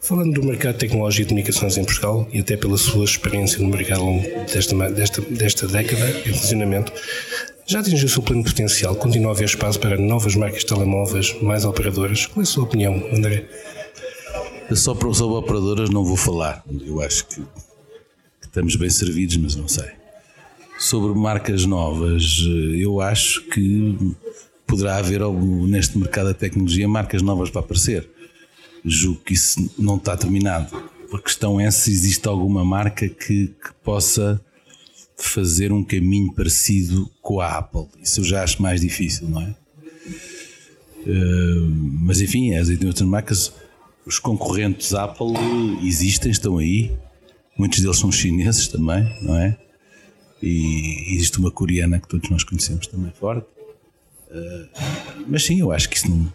Falando 0.00 0.32
do 0.32 0.42
mercado 0.44 0.74
de 0.74 0.80
tecnologia 0.80 1.22
e 1.22 1.26
comunicações 1.26 1.76
em 1.76 1.84
Portugal 1.84 2.26
e 2.32 2.40
até 2.40 2.56
pela 2.56 2.78
sua 2.78 3.04
experiência 3.04 3.58
no 3.58 3.68
mercado 3.68 4.04
desta, 4.52 4.90
desta, 4.90 5.20
desta 5.20 5.66
década 5.66 6.22
em 6.26 6.32
funcionamento, 6.32 6.92
já 7.68 7.80
atingiu 7.80 8.06
o 8.06 8.08
seu 8.08 8.22
pleno 8.22 8.42
potencial? 8.42 8.96
Continua 8.96 9.30
a 9.30 9.34
haver 9.34 9.44
espaço 9.44 9.78
para 9.78 9.98
novas 9.98 10.34
marcas 10.34 10.60
de 10.60 10.66
telemóveis, 10.66 11.38
mais 11.42 11.66
operadoras? 11.66 12.24
Qual 12.24 12.40
é 12.40 12.42
a 12.42 12.46
sua 12.46 12.64
opinião, 12.64 12.94
André? 13.12 13.46
Só 14.70 14.94
sobre 14.94 15.34
operadoras 15.34 15.90
não 15.90 16.02
vou 16.02 16.16
falar. 16.16 16.64
Eu 16.80 17.02
acho 17.02 17.26
que, 17.26 17.42
estamos 18.42 18.74
bem 18.74 18.88
servidos, 18.88 19.36
mas 19.36 19.54
não 19.54 19.68
sei. 19.68 19.90
Sobre 20.78 21.12
marcas 21.12 21.66
novas, 21.66 22.38
eu 22.74 23.02
acho 23.02 23.42
que 23.48 24.16
poderá 24.66 24.96
haver 24.96 25.20
neste 25.68 25.98
mercado 25.98 26.28
da 26.28 26.34
tecnologia 26.34 26.88
marcas 26.88 27.20
novas 27.20 27.50
para 27.50 27.60
aparecer. 27.60 28.08
Julgo 28.82 29.20
que 29.20 29.34
isso 29.34 29.70
não 29.78 29.96
está 29.96 30.16
terminado. 30.16 30.74
A 31.12 31.18
questão 31.18 31.60
é 31.60 31.70
se 31.70 31.90
existe 31.90 32.26
alguma 32.28 32.64
marca 32.64 33.06
que, 33.08 33.48
que 33.48 33.74
possa 33.84 34.40
fazer 35.18 35.72
um 35.72 35.82
caminho 35.82 36.32
parecido 36.32 37.10
com 37.20 37.40
a 37.40 37.58
Apple. 37.58 37.86
Isso 38.02 38.20
eu 38.20 38.24
já 38.24 38.42
acho 38.42 38.62
mais 38.62 38.80
difícil, 38.80 39.28
não 39.28 39.42
é? 39.42 39.54
Uh, 41.06 41.70
mas 42.00 42.20
enfim, 42.20 42.54
as 42.54 42.68
outras 42.68 43.02
marcas, 43.02 43.52
os 44.06 44.18
concorrentes 44.18 44.94
Apple 44.94 45.34
existem, 45.82 46.30
estão 46.30 46.58
aí. 46.58 46.92
Muitos 47.56 47.80
deles 47.80 47.98
são 47.98 48.12
chineses 48.12 48.68
também, 48.68 49.04
não 49.20 49.36
é? 49.36 49.58
E 50.40 51.14
existe 51.14 51.38
uma 51.38 51.50
coreana 51.50 51.98
que 51.98 52.06
todos 52.06 52.30
nós 52.30 52.44
conhecemos 52.44 52.86
também 52.86 53.10
forte. 53.10 53.46
Uh, 54.30 54.68
mas 55.26 55.44
sim, 55.44 55.58
eu 55.58 55.72
acho 55.72 55.88
que 55.88 55.96
isso 55.96 56.08
não, 56.08 56.32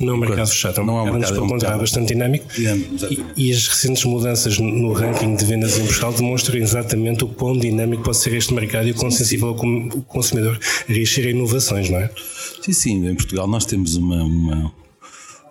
não 0.00 0.14
é 0.14 0.16
um 0.16 0.20
mercado 0.20 0.48
fechado, 0.48 0.84
não 0.84 0.98
é 0.98 1.02
um 1.02 1.12
mercado, 1.12 1.36
é 1.38 1.40
um 1.40 1.46
mercado 1.46 1.78
bastante 1.80 2.14
dinâmico. 2.14 2.46
E, 2.56 3.24
e, 3.36 3.52
as 3.52 3.66
recentes 3.66 4.04
mudanças 4.04 4.58
no 4.58 4.92
ranking 4.92 5.34
de 5.34 5.44
vendas 5.44 5.76
em 5.78 5.84
Portugal 5.84 6.12
demonstram 6.12 6.58
exatamente 6.58 7.24
o 7.24 7.28
quão 7.28 7.56
dinâmico 7.56 8.04
pode 8.04 8.16
ser 8.18 8.34
este 8.34 8.54
mercado 8.54 8.88
e 8.88 8.92
o 8.92 8.94
quão 8.94 9.10
sensível 9.10 9.50
o 9.50 10.02
consumidor 10.02 10.58
a 10.88 10.92
reagir 10.92 11.26
a 11.26 11.30
inovações, 11.30 11.90
não 11.90 11.98
é? 11.98 12.10
Sim, 12.62 12.72
sim, 12.72 13.08
em 13.08 13.14
Portugal 13.14 13.46
nós 13.46 13.64
temos 13.64 13.96
uma, 13.96 14.22
uma 14.22 14.72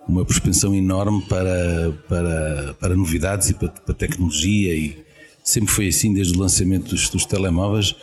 uma 0.07 0.23
propensão 0.23 0.73
enorme 0.73 1.21
para, 1.23 1.91
para, 2.07 2.73
para 2.79 2.95
novidades 2.95 3.49
e 3.49 3.53
para, 3.53 3.67
para 3.67 3.93
tecnologia 3.93 4.73
e 4.73 4.97
sempre 5.43 5.73
foi 5.73 5.87
assim 5.89 6.13
desde 6.13 6.37
o 6.37 6.39
lançamento 6.39 6.89
dos, 6.89 7.09
dos 7.09 7.25
telemóveis. 7.25 7.93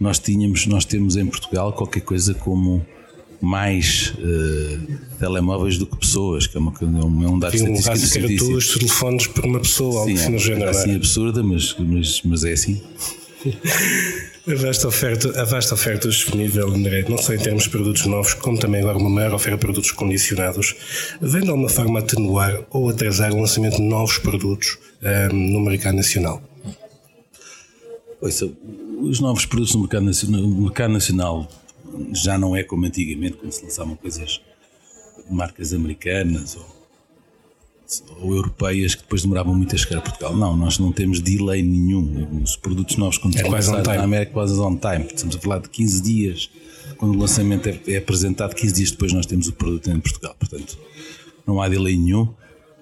Nós 0.00 0.18
tínhamos, 0.18 0.66
nós 0.66 0.84
temos 0.84 1.16
em 1.16 1.26
Portugal 1.26 1.72
qualquer 1.72 2.00
coisa 2.00 2.32
como 2.32 2.84
mais 3.42 4.14
uh, 4.18 4.98
telemóveis 5.18 5.76
do 5.76 5.84
que 5.84 5.96
pessoas, 5.96 6.46
que 6.46 6.56
é, 6.56 6.60
uma, 6.60 6.72
é 6.80 6.84
um, 6.84 7.24
é 7.24 7.28
um 7.28 7.38
dado 7.40 7.56
estatístico 7.56 7.90
um 7.90 7.94
interessantíssimo. 7.94 8.50
duas 8.50 8.68
telefones 8.68 9.26
por 9.26 9.44
uma 9.44 9.58
pessoa, 9.58 10.00
algo 10.00 10.14
assim, 10.14 10.30
no 10.30 10.38
género. 10.38 10.66
É 10.66 10.70
assim 10.70 10.94
absurda, 10.94 11.42
mas, 11.42 11.74
mas, 11.76 12.22
mas 12.22 12.44
é 12.44 12.52
assim. 12.52 12.80
A 14.46 14.54
vasta, 14.54 14.88
oferta, 14.88 15.40
a 15.40 15.44
vasta 15.44 15.74
oferta 15.74 16.08
disponível, 16.08 16.68
André, 16.68 17.04
não 17.08 17.18
só 17.18 17.34
em 17.34 17.38
termos 17.38 17.64
de 17.64 17.70
produtos 17.70 18.06
novos, 18.06 18.34
como 18.34 18.58
também 18.58 18.80
agora 18.80 18.98
uma 18.98 19.10
maior 19.10 19.34
oferta 19.34 19.56
de 19.56 19.60
produtos 19.60 19.90
condicionados, 19.90 20.76
vem 21.20 21.42
de 21.42 21.50
alguma 21.50 21.68
forma 21.68 21.98
atenuar 21.98 22.60
ou 22.70 22.90
atrasar 22.90 23.32
o 23.32 23.40
lançamento 23.40 23.76
de 23.76 23.82
novos 23.82 24.18
produtos 24.18 24.78
um, 25.02 25.06
ehm, 25.08 25.52
no 25.52 25.60
mercado 25.60 25.96
nacional? 25.96 26.42
Ouça, 28.20 28.48
os 29.00 29.18
novos 29.18 29.46
produtos 29.46 29.74
no 29.74 29.80
mercado, 29.80 30.04
nacional, 30.04 30.40
no 30.40 30.62
mercado 30.62 30.92
nacional 30.92 31.48
já 32.12 32.38
não 32.38 32.56
é 32.56 32.62
como 32.62 32.86
antigamente, 32.86 33.36
quando 33.36 33.52
se 33.52 33.62
lançavam 33.64 33.96
coisas 33.96 34.40
de 35.28 35.34
marcas 35.34 35.72
americanas 35.72 36.56
ou 36.56 36.82
ou 38.20 38.34
europeias 38.34 38.94
que 38.94 39.02
depois 39.02 39.22
demoravam 39.22 39.54
muito 39.54 39.74
a 39.74 39.78
chegar 39.78 39.98
a 39.98 40.00
Portugal. 40.00 40.34
Não, 40.34 40.56
nós 40.56 40.78
não 40.78 40.92
temos 40.92 41.20
delay 41.20 41.62
nenhum. 41.62 42.40
Os 42.42 42.56
produtos 42.56 42.96
novos 42.96 43.18
quando 43.18 43.36
é 43.36 43.42
quase 43.42 43.70
on 43.70 43.82
time. 43.82 43.96
na 43.96 44.04
América 44.04 44.32
quase 44.32 44.58
on 44.58 44.76
time. 44.76 45.06
Estamos 45.06 45.36
a 45.36 45.38
falar 45.38 45.58
de 45.58 45.68
15 45.68 46.02
dias. 46.02 46.50
Quando 46.96 47.14
o 47.14 47.18
lançamento 47.18 47.68
é, 47.68 47.78
é 47.88 47.96
apresentado, 47.98 48.54
15 48.54 48.74
dias 48.74 48.90
depois 48.92 49.12
nós 49.12 49.26
temos 49.26 49.48
o 49.48 49.52
produto 49.52 49.90
em 49.90 50.00
Portugal. 50.00 50.34
Portanto, 50.38 50.78
não 51.46 51.60
há 51.60 51.68
delay 51.68 51.96
nenhum. 51.96 52.28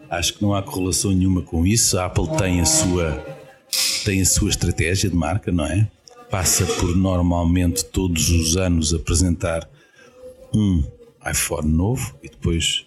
Acho 0.09 0.35
que 0.35 0.43
não 0.43 0.55
há 0.55 0.62
correlação 0.62 1.12
nenhuma 1.12 1.43
com 1.43 1.67
isso. 1.67 1.99
A 1.99 2.07
Apple 2.07 2.29
tem 2.37 2.61
a 2.61 2.67
sua 2.67 3.40
tem 4.05 4.21
a 4.21 4.26
sua 4.26 4.50
estratégia 4.50 5.09
de 5.11 5.17
marca, 5.17 5.52
não 5.52 5.64
é? 5.67 5.88
Passa 6.30 6.64
por 6.64 6.96
normalmente 6.96 7.84
todos 7.84 8.30
os 8.30 8.56
anos 8.56 8.94
apresentar 8.94 9.68
um 10.54 10.84
iPhone 11.28 11.68
novo 11.68 12.14
e 12.22 12.28
depois 12.28 12.87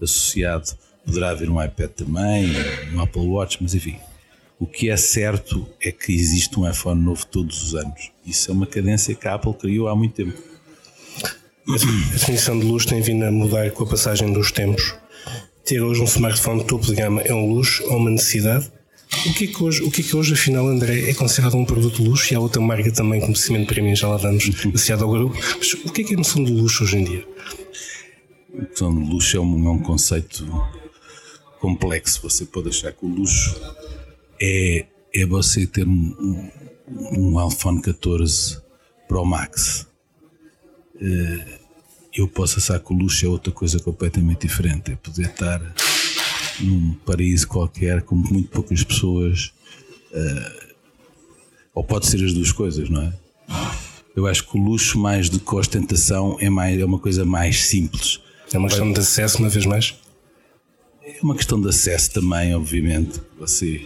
associado 0.00 0.76
Poderá 1.04 1.30
haver 1.30 1.50
um 1.50 1.62
iPad 1.62 1.90
também, 1.90 2.50
um 2.94 3.00
Apple 3.00 3.26
Watch, 3.26 3.58
mas 3.60 3.74
enfim. 3.74 3.96
O 4.58 4.66
que 4.66 4.88
é 4.88 4.96
certo 4.96 5.66
é 5.82 5.92
que 5.92 6.12
existe 6.12 6.58
um 6.58 6.68
iPhone 6.68 7.00
novo 7.00 7.26
todos 7.26 7.62
os 7.62 7.74
anos. 7.74 8.10
Isso 8.24 8.50
é 8.50 8.54
uma 8.54 8.66
cadência 8.66 9.14
que 9.14 9.28
a 9.28 9.34
Apple 9.34 9.52
criou 9.52 9.88
há 9.88 9.94
muito 9.94 10.14
tempo. 10.14 10.38
A 11.68 12.12
definição 12.12 12.58
de 12.58 12.64
luxo 12.64 12.88
tem 12.88 13.02
vindo 13.02 13.24
a 13.24 13.30
mudar 13.30 13.70
com 13.72 13.84
a 13.84 13.86
passagem 13.86 14.32
dos 14.32 14.50
tempos. 14.50 14.94
Ter 15.64 15.80
hoje 15.80 16.00
um 16.00 16.04
smartphone 16.04 16.64
topo 16.64 16.86
de 16.86 16.94
gama 16.94 17.20
é 17.20 17.34
um 17.34 17.52
luxo 17.52 17.84
ou 17.84 17.96
uma 17.96 18.10
necessidade? 18.10 18.70
O 19.26 19.32
que, 19.32 19.44
é 19.44 19.46
que 19.46 19.62
hoje, 19.62 19.82
o 19.82 19.90
que 19.90 20.00
é 20.00 20.04
que 20.04 20.16
hoje, 20.16 20.34
afinal, 20.34 20.66
André, 20.66 21.08
é 21.08 21.14
considerado 21.14 21.56
um 21.56 21.64
produto 21.64 22.02
de 22.02 22.08
luxo 22.08 22.32
e 22.32 22.36
há 22.36 22.40
outra 22.40 22.60
marca 22.60 22.90
também, 22.92 23.20
como 23.20 23.34
cimento 23.34 23.72
para 23.72 23.82
mim, 23.82 23.94
já 23.94 24.08
lá 24.08 24.16
vamos, 24.16 24.44
associada 24.74 25.04
ao 25.04 25.10
grupo. 25.10 25.36
Mas 25.58 25.72
o 25.72 25.92
que 25.92 26.02
é 26.02 26.04
que 26.04 26.12
é 26.12 26.16
a 26.16 26.18
noção 26.18 26.44
de 26.44 26.52
luxo 26.52 26.84
hoje 26.84 26.98
em 26.98 27.04
dia? 27.04 27.26
A 28.58 28.62
noção 28.62 28.94
de 29.02 29.10
luxo 29.10 29.36
é 29.36 29.40
um, 29.40 29.66
é 29.66 29.70
um 29.70 29.78
conceito 29.78 30.46
complexo. 31.60 32.20
Você 32.22 32.44
pode 32.44 32.68
achar 32.68 32.92
que 32.92 33.06
o 33.06 33.08
luxo 33.08 33.58
é, 34.40 34.86
é 35.14 35.24
você 35.24 35.66
ter 35.66 35.88
um, 35.88 36.50
um, 36.88 37.48
iPhone 37.48 37.80
14 37.80 38.58
Pro 39.08 39.24
Max. 39.24 39.86
Eh, 41.00 41.58
eu 42.14 42.28
posso 42.28 42.58
achar 42.58 42.78
que 42.78 42.92
o 42.92 42.96
luxo 42.96 43.24
é 43.24 43.28
outra 43.28 43.50
coisa 43.50 43.78
completamente 43.80 44.46
diferente. 44.46 44.92
É 44.92 44.96
poder 44.96 45.26
estar 45.26 45.60
num 46.60 46.94
paraíso 47.04 47.48
qualquer 47.48 48.02
com 48.02 48.14
muito 48.14 48.48
poucas 48.48 48.82
pessoas. 48.82 49.52
Eh, 50.12 50.64
ou 51.74 51.82
pode 51.82 52.06
ser 52.06 52.24
as 52.24 52.32
duas 52.32 52.52
coisas, 52.52 52.88
não 52.88 53.02
é? 53.02 53.12
Eu 54.14 54.26
acho 54.28 54.48
que 54.48 54.56
o 54.56 54.60
luxo, 54.62 54.98
mais 54.98 55.28
do 55.28 55.40
que 55.40 55.54
a 55.54 55.58
ostentação, 55.58 56.36
é, 56.38 56.48
mais, 56.48 56.78
é 56.78 56.84
uma 56.84 56.98
coisa 56.98 57.24
mais 57.24 57.64
simples. 57.64 58.20
É 58.52 58.58
uma 58.58 58.68
questão 58.68 58.92
de 58.92 59.00
acesso, 59.00 59.38
uma 59.38 59.48
vez 59.48 59.66
mais? 59.66 59.96
É 61.02 61.18
uma 61.20 61.34
questão 61.34 61.60
de 61.60 61.68
acesso 61.68 62.12
também, 62.12 62.54
obviamente. 62.54 63.20
Você, 63.40 63.84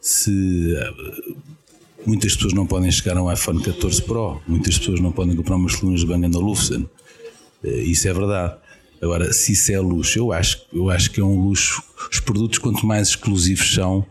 se 0.00 0.74
eh, 0.74 1.34
muitas 2.06 2.34
pessoas 2.34 2.54
não 2.54 2.66
podem 2.66 2.90
chegar 2.90 3.18
a 3.18 3.22
um 3.22 3.30
iPhone 3.30 3.62
14 3.62 4.02
Pro, 4.02 4.40
muitas 4.48 4.78
pessoas 4.78 5.00
não 5.00 5.12
podem 5.12 5.36
comprar 5.36 5.56
umas 5.56 5.76
colunas 5.76 6.00
de 6.00 6.06
Bang 6.06 6.34
Olufsen. 6.34 6.88
Eh, 7.62 7.82
isso 7.82 8.08
é 8.08 8.14
verdade. 8.14 8.56
Agora, 9.00 9.32
se 9.32 9.52
isso 9.52 9.72
é 9.72 9.78
luxo, 9.78 10.18
eu 10.18 10.32
acho, 10.32 10.62
eu 10.72 10.90
acho 10.90 11.10
que 11.10 11.20
é 11.20 11.24
um 11.24 11.48
luxo. 11.48 11.82
Os 12.10 12.20
produtos, 12.20 12.58
quanto 12.58 12.86
mais 12.86 13.08
exclusivos 13.08 13.74
são, 13.74 14.06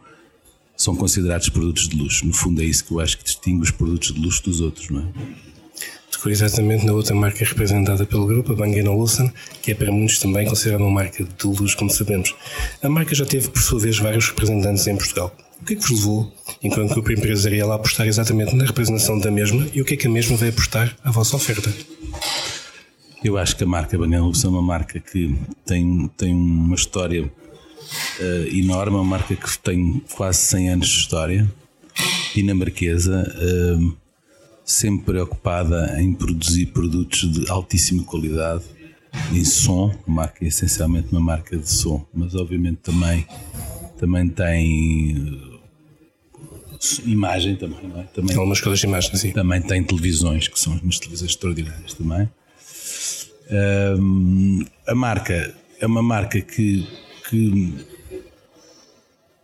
são 0.78 0.96
considerados 0.96 1.50
produtos 1.50 1.88
de 1.88 1.96
luxo. 1.96 2.26
No 2.26 2.34
fundo, 2.34 2.62
é 2.62 2.66
isso 2.66 2.86
que 2.86 2.92
eu 2.92 3.00
acho 3.00 3.18
que 3.18 3.24
distingue 3.24 3.64
os 3.64 3.72
produtos 3.72 4.14
de 4.14 4.20
luxo 4.20 4.44
dos 4.44 4.62
outros, 4.62 4.90
não 4.90 5.02
é? 5.02 5.54
tocou 6.24 6.32
exatamente 6.32 6.86
na 6.86 6.94
outra 6.94 7.14
marca 7.14 7.44
representada 7.44 8.06
pelo 8.06 8.26
grupo, 8.26 8.54
a 8.54 8.56
Bang 8.56 8.82
Olufsen, 8.88 9.30
que 9.62 9.72
é 9.72 9.76
para 9.76 9.92
muitos 9.92 10.20
também 10.20 10.48
considerada 10.48 10.82
uma 10.82 10.92
marca 10.92 11.24
de 11.24 11.48
luz, 11.48 11.76
como 11.76 11.90
sabemos. 11.90 12.34
A 12.82 12.88
marca 12.88 13.14
já 13.14 13.26
teve, 13.26 13.50
por 13.50 13.62
sua 13.62 13.80
vez, 13.80 14.00
vários 14.00 14.30
representantes 14.30 14.88
em 14.88 14.96
Portugal. 14.96 15.36
O 15.62 15.66
que 15.66 15.74
é 15.74 15.76
que 15.76 15.82
vos 15.82 15.92
levou, 15.92 16.34
enquanto 16.62 16.94
grupo 16.94 17.12
empresarial, 17.12 17.72
a 17.74 17.76
apostar 17.76 18.08
exatamente 18.08 18.56
na 18.56 18.66
representação 18.66 19.20
da 19.20 19.30
mesma 19.30 19.68
e 19.74 19.82
o 19.82 19.86
que 19.86 19.96
é 19.96 19.98
que 19.98 20.08
a 20.08 20.10
mesma 20.10 20.38
vai 20.38 20.50
apostar 20.50 20.96
à 21.04 21.12
vossa 21.12 21.36
oferta? 21.36 21.74
Eu 23.24 23.38
acho 23.38 23.56
que 23.56 23.64
a 23.64 23.68
marca 23.68 23.98
Olufsen 23.98 24.50
é 24.50 24.54
uma 24.54 24.62
marca 24.62 25.00
que 25.00 25.34
tem, 25.66 26.10
tem 26.18 26.34
uma 26.34 26.76
história 26.76 27.24
uh, 27.24 28.48
enorme, 28.56 28.98
uma 28.98 29.06
marca 29.06 29.34
que 29.34 29.58
tem 29.60 30.02
quase 30.14 30.40
100 30.40 30.70
anos 30.70 30.88
de 30.88 31.00
história, 31.00 31.54
dinamarquesa. 32.36 33.24
Uh, 33.38 34.04
sempre 34.66 35.06
preocupada 35.06 36.02
em 36.02 36.14
produzir 36.14 36.68
produtos 36.68 37.32
de 37.32 37.50
altíssima 37.50 38.04
qualidade 38.04 38.64
em 39.32 39.44
som, 39.44 39.94
a 40.08 40.12
marca 40.12 40.44
é 40.44 40.48
essencialmente 40.48 41.10
uma 41.12 41.22
marca 41.22 41.58
de 41.58 41.70
som, 41.70 42.06
mas 42.14 42.34
obviamente 42.34 42.78
também, 42.78 43.28
também 44.00 44.28
tem 44.28 45.18
uh, 45.18 45.60
imagem 47.06 47.56
também, 47.56 47.88
não 47.88 48.02
é? 48.02 48.04
Também, 48.04 48.36
Algumas 48.36 48.60
coisas 48.60 48.80
de 48.80 48.88
imagem, 48.88 49.16
sim. 49.16 49.32
Também 49.32 49.62
tem 49.62 49.84
televisões, 49.84 50.48
que 50.48 50.60
são 50.60 50.74
umas 50.78 51.00
televisões 51.00 51.32
extraordinárias 51.32 51.94
também. 51.94 52.28
A 54.88 54.96
marca 54.96 55.56
é 55.80 55.86
uma 55.86 56.02
marca 56.02 56.40
que, 56.42 56.88
que, 57.30 57.74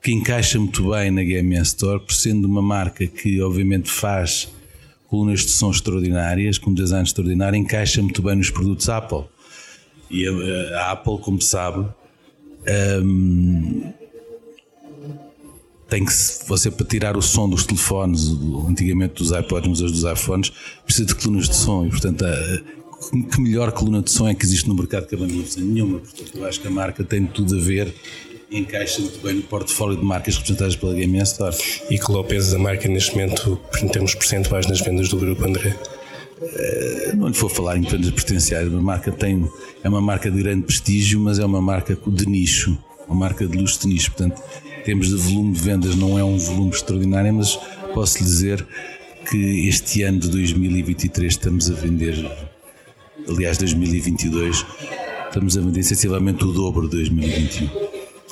que 0.02 0.12
encaixa 0.12 0.58
muito 0.58 0.92
bem 0.92 1.12
na 1.12 1.24
GMS 1.24 1.70
Store, 1.70 2.00
por 2.00 2.14
sendo 2.14 2.46
uma 2.46 2.62
marca 2.62 3.06
que 3.06 3.42
obviamente 3.42 3.90
faz 3.90 4.50
colunas 5.08 5.42
de 5.42 5.50
som 5.50 5.72
extraordinárias, 5.72 6.58
com 6.58 6.70
um 6.70 6.74
design 6.74 7.04
extraordinário, 7.04 7.58
encaixa 7.58 8.02
muito 8.02 8.22
bem 8.22 8.36
nos 8.36 8.50
produtos 8.50 8.88
Apple. 8.90 9.26
E 10.10 10.26
a, 10.28 10.80
a 10.80 10.92
Apple, 10.92 11.18
como 11.20 11.42
sabe, 11.42 11.88
um, 13.04 13.92
tem 15.90 16.06
que 16.06 16.14
você 16.48 16.70
para 16.70 16.86
tirar 16.86 17.18
o 17.18 17.22
som 17.22 17.50
dos 17.50 17.66
telefones, 17.66 18.30
antigamente 18.68 19.16
dos 19.16 19.32
iPods, 19.32 19.70
mas 19.70 19.82
hoje 19.82 19.94
dos 19.94 20.04
iPhones, 20.04 20.52
precisa 20.86 21.08
de 21.08 21.16
colunas 21.16 21.50
de 21.50 21.56
som 21.56 21.86
e 21.86 21.90
portanto 21.90 22.24
que 23.32 23.42
melhor 23.42 23.72
coluna 23.72 24.02
de 24.02 24.12
som 24.12 24.28
é 24.28 24.36
que 24.36 24.46
existe 24.46 24.68
no 24.68 24.76
mercado 24.76 25.08
que 25.08 25.16
a 25.16 25.18
banda 25.18 25.34
não 25.34 25.66
nenhuma. 25.66 26.00
Portanto, 26.00 26.32
eu 26.36 26.46
acho 26.46 26.60
que 26.60 26.68
a 26.68 26.72
marca 26.72 27.04
tem 27.04 27.26
tudo 27.26 27.56
a 27.56 27.60
ver 27.60 27.94
encaixa 28.52 29.00
muito 29.02 29.22
bem 29.22 29.36
no 29.36 29.44
portfólio 29.44 29.98
de 29.98 30.04
marcas 30.04 30.36
representadas 30.36 30.76
pela 30.76 30.94
Game 30.94 31.18
Store. 31.20 31.56
E 31.90 31.98
que 31.98 32.12
o 32.12 32.24
peso 32.24 32.52
da 32.52 32.60
marca 32.60 32.88
neste 32.88 33.16
momento 33.16 33.60
em 33.82 33.88
termos 33.88 34.16
percentuais 34.16 34.68
nas 34.68 34.82
vendas 34.82 35.10
do 35.10 35.18
grupo, 35.18 35.46
André? 35.46 35.76
Uh, 36.42 37.16
não 37.18 37.28
lhe 37.28 37.34
vou 37.34 37.50
falar 37.50 37.78
em 37.78 37.82
vendas 37.82 38.10
potenciais, 38.12 38.74
a 38.74 38.82
marca 38.82 39.12
tem, 39.12 39.48
é 39.84 39.90
uma 39.90 40.02
marca 40.02 40.32
de 40.32 40.42
grande 40.42 40.64
prestígio, 40.64 41.20
mas 41.20 41.38
é 41.38 41.46
uma 41.46 41.62
marca 41.62 41.98
de 42.08 42.26
nicho, 42.26 42.78
uma 43.08 43.16
marca 43.16 43.46
de 43.46 43.58
luxo 43.58 43.82
de 43.82 43.88
nicho, 43.88 44.12
portanto, 44.12 44.42
temos 44.86 45.10
de 45.10 45.16
volume 45.16 45.54
de 45.54 45.60
vendas, 45.60 45.96
não 45.96 46.18
é 46.18 46.24
um 46.24 46.38
volume 46.38 46.72
extraordinário, 46.72 47.34
mas 47.34 47.60
posso 47.94 48.20
lhe 48.20 48.24
dizer 48.24 48.66
que 49.30 49.68
este 49.68 50.02
ano 50.04 50.20
de 50.20 50.30
2023 50.30 51.34
estamos 51.34 51.70
a 51.70 51.74
vender, 51.74 52.16
aliás 53.30 53.58
2022, 53.58 54.66
estamos 55.28 55.58
a 55.58 55.62
vender 55.62 55.84
sensivelmente 55.84 56.44
o 56.44 56.52
dobro 56.52 56.88
de 56.90 56.98
2021. 56.98 57.70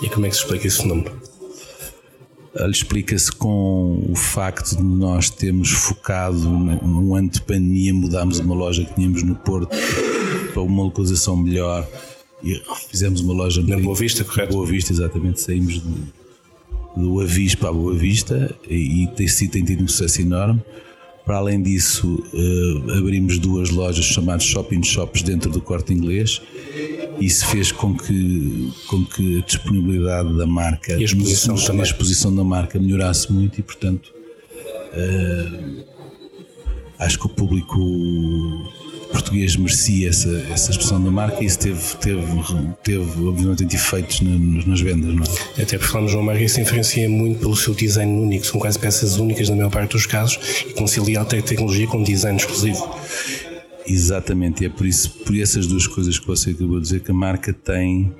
E 0.03 0.09
como 0.09 0.25
é 0.25 0.29
que 0.29 0.35
se 0.35 0.41
explica 0.41 0.67
esse 0.67 0.81
fenómeno? 0.81 1.11
Explica-se 2.69 3.31
com 3.31 4.03
o 4.09 4.15
facto 4.15 4.75
de 4.75 4.83
nós 4.83 5.29
termos 5.29 5.69
focado 5.69 6.37
num 6.39 7.13
ano 7.13 7.29
de 7.29 7.41
pandemia, 7.41 7.93
mudámos 7.93 8.39
uma 8.39 8.55
loja 8.55 8.83
que 8.83 8.95
tínhamos 8.95 9.21
no 9.21 9.35
Porto 9.35 9.69
para 10.53 10.61
uma 10.61 10.83
localização 10.83 11.37
melhor 11.37 11.87
e 12.43 12.59
fizemos 12.89 13.21
uma 13.21 13.33
loja 13.33 13.61
na 13.61 13.77
Boa 13.77 13.95
Vista, 13.95 14.23
correto? 14.23 14.53
Boa 14.53 14.65
Vista, 14.65 14.91
exatamente. 14.91 15.41
Saímos 15.41 15.79
do, 15.79 15.95
do 16.95 17.19
Avis 17.19 17.53
para 17.53 17.69
a 17.69 17.73
Boa 17.73 17.93
Vista 17.93 18.55
e, 18.67 19.03
e 19.03 19.07
tem, 19.07 19.27
tem 19.27 19.63
tido 19.63 19.83
um 19.83 19.87
sucesso 19.87 20.21
enorme. 20.21 20.61
Para 21.27 21.39
além 21.39 21.61
disso, 21.61 22.23
uh, 22.33 22.91
abrimos 22.97 23.37
duas 23.37 23.69
lojas 23.69 24.05
chamadas 24.05 24.45
shopping 24.45 24.81
shops 24.81 25.21
dentro 25.21 25.51
do 25.51 25.59
corte 25.59 25.93
inglês. 25.93 26.41
Isso 27.19 27.45
fez 27.47 27.69
com 27.69 27.97
que, 27.97 28.71
com 28.87 29.03
que 29.03 29.39
a 29.39 29.41
disponibilidade 29.41 30.37
da 30.37 30.47
marca 30.47 30.93
e 30.93 31.01
a 31.01 31.03
exposição, 31.03 31.55
a 31.55 31.83
exposição 31.83 32.33
da 32.33 32.45
marca 32.45 32.79
melhorasse 32.79 33.29
muito 33.29 33.59
e, 33.59 33.61
portanto, 33.61 34.13
uh, 34.93 35.83
acho 36.97 37.19
que 37.19 37.25
o 37.25 37.29
público 37.29 37.77
português 39.07 39.55
merecia 39.55 40.09
essa, 40.09 40.29
essa 40.51 40.71
expressão 40.71 41.03
da 41.03 41.11
marca 41.11 41.43
e 41.43 41.45
isso 41.45 41.59
teve, 41.59 41.81
teve, 41.97 42.21
teve 42.83 43.27
obviamente 43.27 43.75
efeitos 43.75 44.21
nas, 44.21 44.65
nas 44.65 44.81
vendas. 44.81 45.13
Não 45.13 45.23
é? 45.23 45.63
Até 45.63 45.77
porque 45.77 45.91
falamos 45.91 46.11
de 46.11 46.17
uma 46.17 46.25
marca 46.25 46.41
que 46.41 46.49
se 46.49 46.61
diferencia 46.61 47.09
muito 47.09 47.39
pelo 47.39 47.55
seu 47.55 47.73
design 47.73 48.11
único, 48.11 48.45
são 48.45 48.59
quase 48.59 48.77
peças 48.77 49.17
únicas 49.17 49.49
na 49.49 49.55
maior 49.55 49.71
parte 49.71 49.91
dos 49.91 50.05
casos 50.05 50.39
e 50.67 50.73
concilia 50.73 51.21
a 51.21 51.25
tecnologia 51.25 51.87
com 51.87 52.03
design 52.03 52.37
exclusivo. 52.37 52.89
Exatamente, 53.85 54.65
é 54.65 54.69
por 54.69 54.85
isso, 54.85 55.09
por 55.25 55.37
essas 55.37 55.65
duas 55.65 55.87
coisas 55.87 56.19
que 56.19 56.27
você 56.27 56.51
acabou 56.51 56.77
de 56.77 56.83
dizer, 56.83 56.99
que 56.99 57.11
a 57.11 57.13
marca 57.13 57.53
tem 57.53 58.13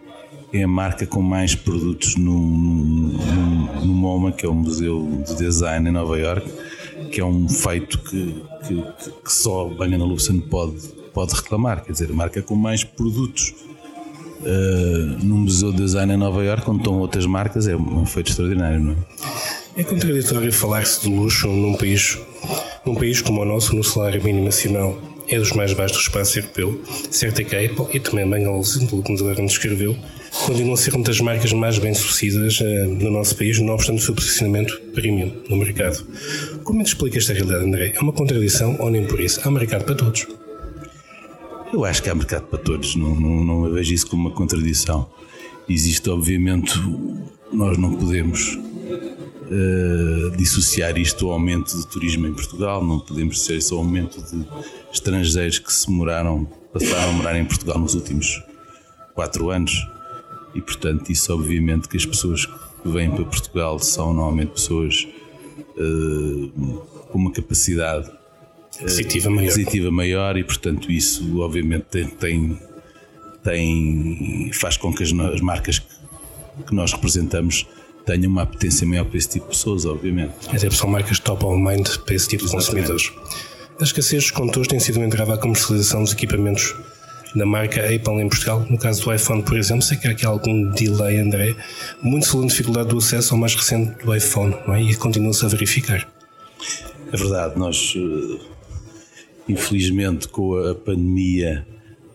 é 0.54 0.64
a 0.64 0.68
marca 0.68 1.06
com 1.06 1.22
mais 1.22 1.56
produtos 1.56 2.16
no, 2.16 2.40
no, 2.40 3.86
no 3.86 3.94
MoMA, 3.94 4.32
que 4.32 4.46
é 4.46 4.50
o 4.50 4.54
Museu 4.54 5.24
de 5.28 5.36
Design 5.36 5.90
em 5.90 5.92
Nova 5.92 6.18
York, 6.18 6.50
que 7.12 7.22
é 7.22 7.26
um 7.26 7.48
feito 7.48 8.00
que, 8.00 8.44
que, 8.68 8.84
que 9.24 9.32
só 9.32 9.66
Bang 9.66 9.96
Olufsen 9.96 10.40
pode, 10.40 10.78
pode 11.14 11.34
reclamar. 11.34 11.84
Quer 11.84 11.92
dizer, 11.92 12.10
marca 12.12 12.42
com 12.42 12.56
mais 12.56 12.84
produtos 12.84 13.54
uh, 14.42 15.24
no 15.24 15.38
Museu 15.38 15.72
de 15.72 15.78
Design 15.78 16.14
em 16.14 16.18
Nova 16.18 16.44
York, 16.44 16.70
onde 16.70 16.80
estão 16.80 17.00
outras 17.00 17.26
marcas, 17.26 17.68
é 17.68 17.76
um 17.76 18.06
feito 18.06 18.30
extraordinário, 18.30 18.80
não 18.80 18.92
é? 18.94 18.98
É 19.82 19.84
contraditório 19.84 20.52
falar-se 20.52 21.02
de 21.02 21.16
luxo 21.16 21.48
num 21.48 21.76
país, 21.76 22.18
num 22.86 22.96
país 22.96 23.22
como 23.22 23.42
o 23.42 23.46
nosso, 23.46 23.76
no 23.76 23.84
salário 23.84 24.24
mínimo 24.24 24.46
nacional 24.46 24.98
é 25.30 25.38
dos 25.38 25.52
mais 25.52 25.74
baixos 25.74 25.98
do 25.98 26.02
espaço 26.02 26.40
europeu. 26.40 26.82
Certo 27.12 27.42
é 27.42 27.44
que 27.44 27.56
a 27.56 27.66
Apple 27.66 27.86
e 27.94 28.00
também 28.00 28.24
a 28.24 28.28
Bang 28.28 28.46
Olufsen, 28.46 28.88
pelo 28.88 29.04
que 29.04 29.12
nos 29.12 29.22
agora 29.22 29.46
descreveu, 29.46 29.96
continuam 30.46 30.74
a 30.74 30.78
ser 30.78 30.94
uma 30.96 31.04
das 31.04 31.20
marcas 31.20 31.52
mais 31.54 31.78
bem-sucedidas 31.78 32.60
uh, 32.60 32.64
no 33.02 33.12
nosso 33.12 33.36
país, 33.36 33.60
não 33.60 33.74
obstante 33.74 34.00
o 34.00 34.02
seu 34.02 34.14
posicionamento 34.14 34.80
premium 34.94 35.32
no 35.50 35.58
mercado. 35.58 36.06
Como 36.64 36.82
é 36.82 36.84
que 36.84 36.90
explica 36.90 37.18
esta 37.18 37.34
realidade, 37.34 37.66
André? 37.66 37.94
É 37.96 38.00
uma 38.00 38.14
contradição 38.14 38.76
ou 38.80 38.90
nem 38.90 39.06
por 39.06 39.20
isso? 39.20 39.42
Há 39.44 39.52
mercado 39.52 39.86
para 39.86 39.96
todos. 39.96 40.28
Eu 41.74 41.84
acho 41.84 42.02
que 42.02 42.10
há 42.10 42.16
mercado 42.16 42.48
para 42.48 42.60
todos, 42.60 42.96
não, 42.96 43.14
não, 43.20 43.44
não 43.44 43.74
vejo 43.74 43.94
isso 43.94 44.08
como 44.08 44.28
uma 44.28 44.36
contradição. 44.36 45.10
Existe, 45.68 46.10
obviamente, 46.10 46.74
nós 47.52 47.78
não 47.78 47.94
podemos 47.94 48.56
uh, 48.56 50.32
dissociar 50.38 50.98
isto 50.98 51.26
do 51.26 51.32
aumento 51.32 51.76
de 51.76 51.86
turismo 51.88 52.26
em 52.26 52.34
Portugal, 52.34 52.84
não 52.84 53.00
podemos 53.00 53.44
ser 53.44 53.58
isso 53.58 53.74
ao 53.76 53.82
aumento 53.82 54.22
de 54.22 54.48
estrangeiros 54.94 55.60
que 55.60 55.74
se 55.74 55.92
moraram, 55.92 56.48
passaram 56.72 57.10
a 57.10 57.14
morar 57.14 57.38
em 57.38 57.44
Portugal 57.44 57.78
nos 57.78 57.96
últimos 57.96 58.42
quatro 59.14 59.50
anos 59.50 59.97
e 60.54 60.62
portanto 60.62 61.10
isso 61.10 61.34
obviamente 61.34 61.88
que 61.88 61.98
as 61.98 62.06
pessoas 62.06 62.46
que 62.46 62.90
vêm 62.90 63.10
para 63.10 63.26
Portugal 63.26 63.80
são 63.80 64.14
normalmente 64.14 64.52
pessoas 64.52 65.08
uh, 65.78 66.50
com 67.10 67.18
uma 67.18 67.32
capacidade 67.32 68.10
uh, 68.10 69.30
maior. 69.30 69.50
aquisitiva 69.50 69.92
maior 69.92 70.38
e 70.38 70.44
portanto 70.44 70.92
isso 70.92 71.40
obviamente 71.40 71.86
tem, 71.86 72.08
tem, 72.08 72.60
tem 73.44 74.52
faz 74.54 74.78
com 74.78 74.94
que 74.94 75.04
as, 75.04 75.12
as 75.12 75.42
marcas 75.42 75.80
que, 75.80 75.88
que, 76.68 76.74
nós 76.74 76.94
representamos 76.94 77.66
tenham 78.06 78.32
uma 78.32 78.44
apetência 78.44 78.88
maior 78.88 79.04
para 79.04 79.18
esse 79.18 79.28
tipo 79.28 79.46
de 79.48 79.52
pessoas, 79.52 79.86
obviamente. 79.86 80.32
Até 80.48 80.70
são 80.70 80.90
marcas 80.90 81.20
top 81.20 81.44
of 81.44 81.62
mind 81.62 81.90
para 82.06 82.16
esse 82.16 82.30
tipo 82.30 82.46
Exatamente. 82.46 82.88
de 82.88 82.94
consumidores. 82.94 83.12
A 83.80 83.84
escassez 83.84 84.24
de 84.24 84.34
condutores 84.34 84.70
tem 84.70 84.80
sido 84.80 85.04
entrave 85.04 85.34
à 85.34 85.38
comercialização 85.38 86.04
dos 86.04 86.14
equipamentos 86.14 86.74
da 87.38 87.46
marca 87.46 87.82
Apple 87.82 88.22
em 88.22 88.28
Portugal. 88.28 88.66
No 88.70 88.78
caso 88.78 89.04
do 89.04 89.14
iPhone, 89.14 89.44
por 89.44 89.58
exemplo, 89.58 89.84
sei 89.84 89.98
que 89.98 90.08
há 90.08 90.12
aqui 90.12 90.26
algum 90.26 90.72
delay, 90.72 91.20
André. 91.20 91.56
Muito 92.02 92.26
se 92.26 92.48
dificuldade 92.48 92.90
do 92.90 92.98
acesso 92.98 93.34
ao 93.34 93.40
mais 93.40 93.54
recente 93.56 94.04
do 94.04 94.16
iPhone, 94.16 94.56
é? 94.70 94.82
E 94.82 94.96
continua-se 94.96 95.46
a 95.46 95.48
verificar. 95.48 96.12
É 97.12 97.16
verdade, 97.16 97.58
nós, 97.58 97.94
eh, 97.96 98.40
infelizmente, 99.48 100.28
com 100.28 100.58
a 100.58 100.76
pandemia, 100.76 101.66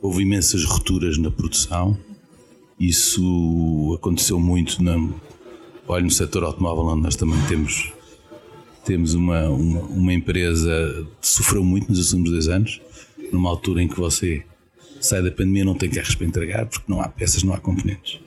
houve 0.02 0.22
imensas 0.22 0.64
rupturas 0.64 1.16
na 1.16 1.30
produção. 1.30 1.96
Isso 2.78 3.96
aconteceu 3.98 4.40
muito 4.40 4.82
na, 4.82 4.96
olha, 5.87 6.04
no 6.04 6.11
setor 6.11 6.44
automóvel, 6.44 6.85
onde 6.85 7.02
nós 7.02 7.16
também 7.16 7.40
temos 7.48 7.92
temos 8.85 9.14
uma, 9.14 9.48
uma, 9.48 9.80
uma, 9.82 10.12
empresa 10.12 11.06
que 11.20 11.28
sofreu 11.28 11.62
muito 11.62 11.88
nos 11.88 12.12
últimos 12.12 12.32
dois 12.32 12.48
anos, 12.48 12.80
numa 13.32 13.48
altura 13.48 13.80
em 13.80 13.87
que 13.87 13.96
você 13.96 14.42
sai 15.06 15.22
da 15.22 15.30
pandemia 15.30 15.64
não 15.64 15.74
tem 15.74 15.90
carros 15.90 16.14
para 16.14 16.26
entregar 16.26 16.66
porque 16.66 16.90
não 16.90 17.00
há 17.00 17.08
peças, 17.08 17.42
não 17.42 17.52
há 17.52 17.58
componentes. 17.58 18.20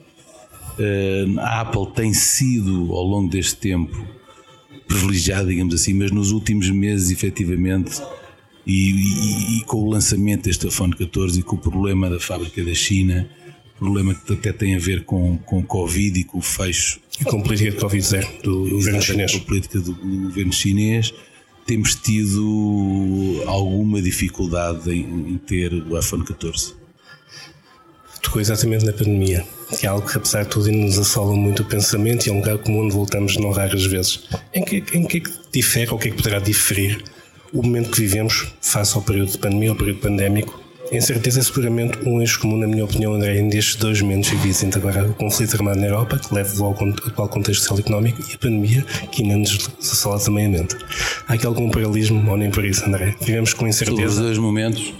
Uh, 0.78 1.40
a 1.40 1.62
Apple 1.62 1.86
tem 1.94 2.12
sido, 2.12 2.92
ao 2.92 3.02
longo 3.02 3.30
deste 3.30 3.56
tempo, 3.56 4.06
privilegiada, 4.86 5.48
digamos 5.48 5.74
assim, 5.74 5.94
mas 5.94 6.10
nos 6.10 6.30
últimos 6.30 6.70
meses, 6.70 7.10
efetivamente, 7.10 8.00
e, 8.66 8.90
e, 8.90 9.58
e 9.58 9.64
com 9.64 9.78
o 9.78 9.90
lançamento 9.90 10.44
deste 10.44 10.66
iPhone 10.66 10.94
14 10.94 11.40
e 11.40 11.42
com 11.42 11.56
o 11.56 11.58
problema 11.58 12.10
da 12.10 12.20
fábrica 12.20 12.62
da 12.62 12.74
China, 12.74 13.28
problema 13.78 14.14
que 14.14 14.32
até 14.32 14.52
tem 14.52 14.74
a 14.74 14.78
ver 14.78 15.04
com, 15.04 15.38
com 15.38 15.62
Covid 15.62 16.18
e 16.18 16.24
com 16.24 16.38
o 16.38 16.42
fecho. 16.42 17.00
E 17.20 17.24
com 17.24 17.38
a 17.38 17.42
política 17.42 17.70
de 17.70 17.76
Covid-0 17.78 18.42
do 18.42 18.70
governo 18.70 19.02
chinês. 19.02 19.32
Com 19.32 19.38
a 19.38 19.40
política 19.42 19.78
do, 19.80 19.92
do 19.92 20.22
governo 20.24 20.52
chinês, 20.52 21.14
temos 21.66 21.94
tido 21.96 23.42
alguma 23.46 24.00
dificuldade 24.00 24.90
em, 24.90 25.32
em 25.32 25.38
ter 25.38 25.72
o 25.72 25.98
iPhone 25.98 26.24
14. 26.24 26.74
Tocou 28.22 28.40
exatamente 28.40 28.84
na 28.84 28.92
pandemia, 28.92 29.44
que 29.78 29.86
é 29.86 29.88
algo 29.88 30.08
que, 30.08 30.16
apesar 30.16 30.44
de 30.44 30.48
tudo, 30.50 30.70
nos 30.72 30.98
assola 30.98 31.34
muito 31.34 31.62
o 31.62 31.64
pensamento 31.64 32.26
e 32.26 32.30
é 32.30 32.32
um 32.32 32.36
lugar 32.36 32.58
comum 32.58 32.84
onde 32.84 32.94
voltamos 32.94 33.36
não 33.36 33.50
raras 33.50 33.84
vezes. 33.84 34.24
Em 34.54 34.64
que, 34.64 34.82
em 34.92 35.06
que 35.06 35.18
é 35.18 35.20
que 35.20 35.30
difere 35.52 35.90
ou 35.90 35.96
o 35.96 35.98
que 35.98 36.08
é 36.08 36.10
que 36.10 36.16
poderá 36.16 36.38
diferir 36.38 37.04
o 37.52 37.62
momento 37.62 37.90
que 37.90 38.00
vivemos 38.00 38.52
face 38.60 38.96
ao 38.96 39.02
período 39.02 39.32
de 39.32 39.38
pandemia, 39.38 39.70
ao 39.70 39.76
período 39.76 40.00
pandémico, 40.00 40.60
em 40.90 41.00
certeza 41.00 41.40
é 41.40 41.42
seguramente 41.42 41.98
um 42.06 42.20
eixo 42.20 42.40
comum, 42.40 42.56
na 42.56 42.66
minha 42.66 42.84
opinião, 42.84 43.14
André, 43.14 43.42
destes 43.42 43.76
dois 43.76 44.00
momentos 44.00 44.30
que 44.30 44.36
dizem 44.36 44.70
agora 44.74 45.08
o 45.08 45.14
conflito 45.14 45.54
armado 45.56 45.80
na 45.80 45.86
Europa, 45.86 46.18
que 46.18 46.32
leva 46.32 46.64
ao 46.64 46.72
atual 46.72 47.28
contexto 47.28 47.62
social 47.62 47.78
económico, 47.78 48.22
e 48.30 48.34
a 48.34 48.38
pandemia, 48.38 48.82
que 49.10 49.22
ainda 49.22 49.36
nos 49.36 49.68
assola 49.80 50.20
também 50.20 50.46
a 50.46 50.48
mente. 50.48 50.76
Há 51.26 51.34
aqui 51.34 51.46
algum 51.46 51.70
paralelismo, 51.70 52.30
ou 52.30 52.36
nem 52.36 52.50
por 52.50 52.64
isso, 52.64 52.84
André? 52.84 53.14
Vivemos 53.20 53.52
com 53.52 53.66
incerteza. 53.66 53.96
Sobre 53.96 54.06
os 54.06 54.16
dois 54.16 54.38
momentos, 54.38 54.94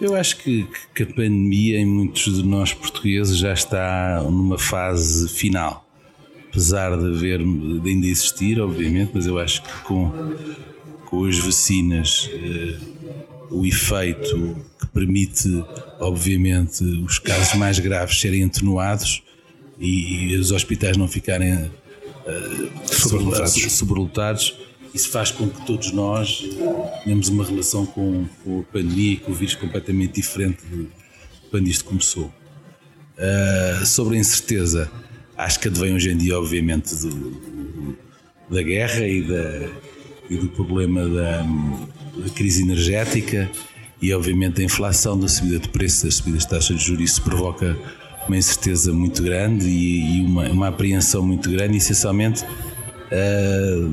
eu 0.00 0.14
acho 0.14 0.36
que, 0.38 0.66
que 0.94 1.02
a 1.04 1.06
pandemia, 1.06 1.78
em 1.78 1.86
muitos 1.86 2.36
de 2.36 2.42
nós 2.42 2.72
portugueses, 2.72 3.36
já 3.38 3.52
está 3.52 4.22
numa 4.22 4.58
fase 4.58 5.28
final. 5.28 5.86
Apesar 6.48 6.96
de 6.96 7.06
haver, 7.06 7.38
de 7.38 7.90
ainda 7.90 8.06
existir, 8.06 8.60
obviamente, 8.60 9.12
mas 9.14 9.26
eu 9.26 9.38
acho 9.38 9.62
que 9.62 9.72
com, 9.84 10.10
com 11.06 11.24
as 11.24 11.38
vacinas. 11.38 12.28
Eh, 12.32 12.99
o 13.50 13.66
efeito 13.66 14.56
que 14.78 14.86
permite, 14.88 15.64
obviamente, 15.98 16.84
os 16.84 17.18
casos 17.18 17.54
mais 17.54 17.78
graves 17.78 18.20
serem 18.20 18.44
atenuados 18.44 19.22
e, 19.78 20.28
e 20.28 20.36
os 20.36 20.52
hospitais 20.52 20.96
não 20.96 21.08
ficarem 21.08 21.54
uh, 21.54 21.70
sobrelotados. 22.86 23.72
sobrelotados. 23.72 24.54
Isso 24.94 25.08
faz 25.10 25.30
com 25.30 25.48
que 25.48 25.64
todos 25.66 25.92
nós 25.92 26.44
tenhamos 27.04 27.28
uma 27.28 27.44
relação 27.44 27.86
com, 27.86 28.26
com 28.44 28.60
a 28.60 28.62
pandemia 28.72 29.12
e 29.12 29.16
com 29.16 29.32
o 29.32 29.34
vírus 29.34 29.54
completamente 29.54 30.14
diferente 30.14 30.62
de 30.66 30.88
quando 31.50 31.68
isto 31.68 31.84
começou. 31.84 32.32
Uh, 33.16 33.84
sobre 33.86 34.16
a 34.16 34.20
incerteza, 34.20 34.90
acho 35.36 35.60
que 35.60 35.68
advém 35.68 35.94
hoje 35.94 36.10
em 36.10 36.16
dia, 36.16 36.38
obviamente, 36.38 36.94
do, 36.96 37.96
da 38.48 38.62
guerra 38.62 39.06
e, 39.06 39.22
da, 39.22 39.68
e 40.28 40.36
do 40.36 40.48
problema 40.48 41.06
da, 41.08 41.44
da 42.16 42.28
crise 42.30 42.62
energética 42.62 43.50
e, 44.02 44.12
obviamente, 44.14 44.60
a 44.60 44.64
inflação, 44.64 45.18
da 45.18 45.28
subida 45.28 45.58
de 45.58 45.68
preços, 45.68 46.04
das 46.04 46.14
subidas 46.14 46.42
de 46.42 46.48
taxas 46.48 46.78
de 46.78 46.84
juros, 46.84 47.10
isso 47.10 47.22
provoca 47.22 47.76
uma 48.26 48.36
incerteza 48.36 48.92
muito 48.92 49.22
grande 49.22 49.66
e, 49.66 50.18
e 50.18 50.20
uma, 50.22 50.48
uma, 50.48 50.68
apreensão 50.68 51.26
muito 51.26 51.50
grande, 51.50 51.74
e, 51.74 51.78
essencialmente. 51.78 52.44
Uh, 53.12 53.92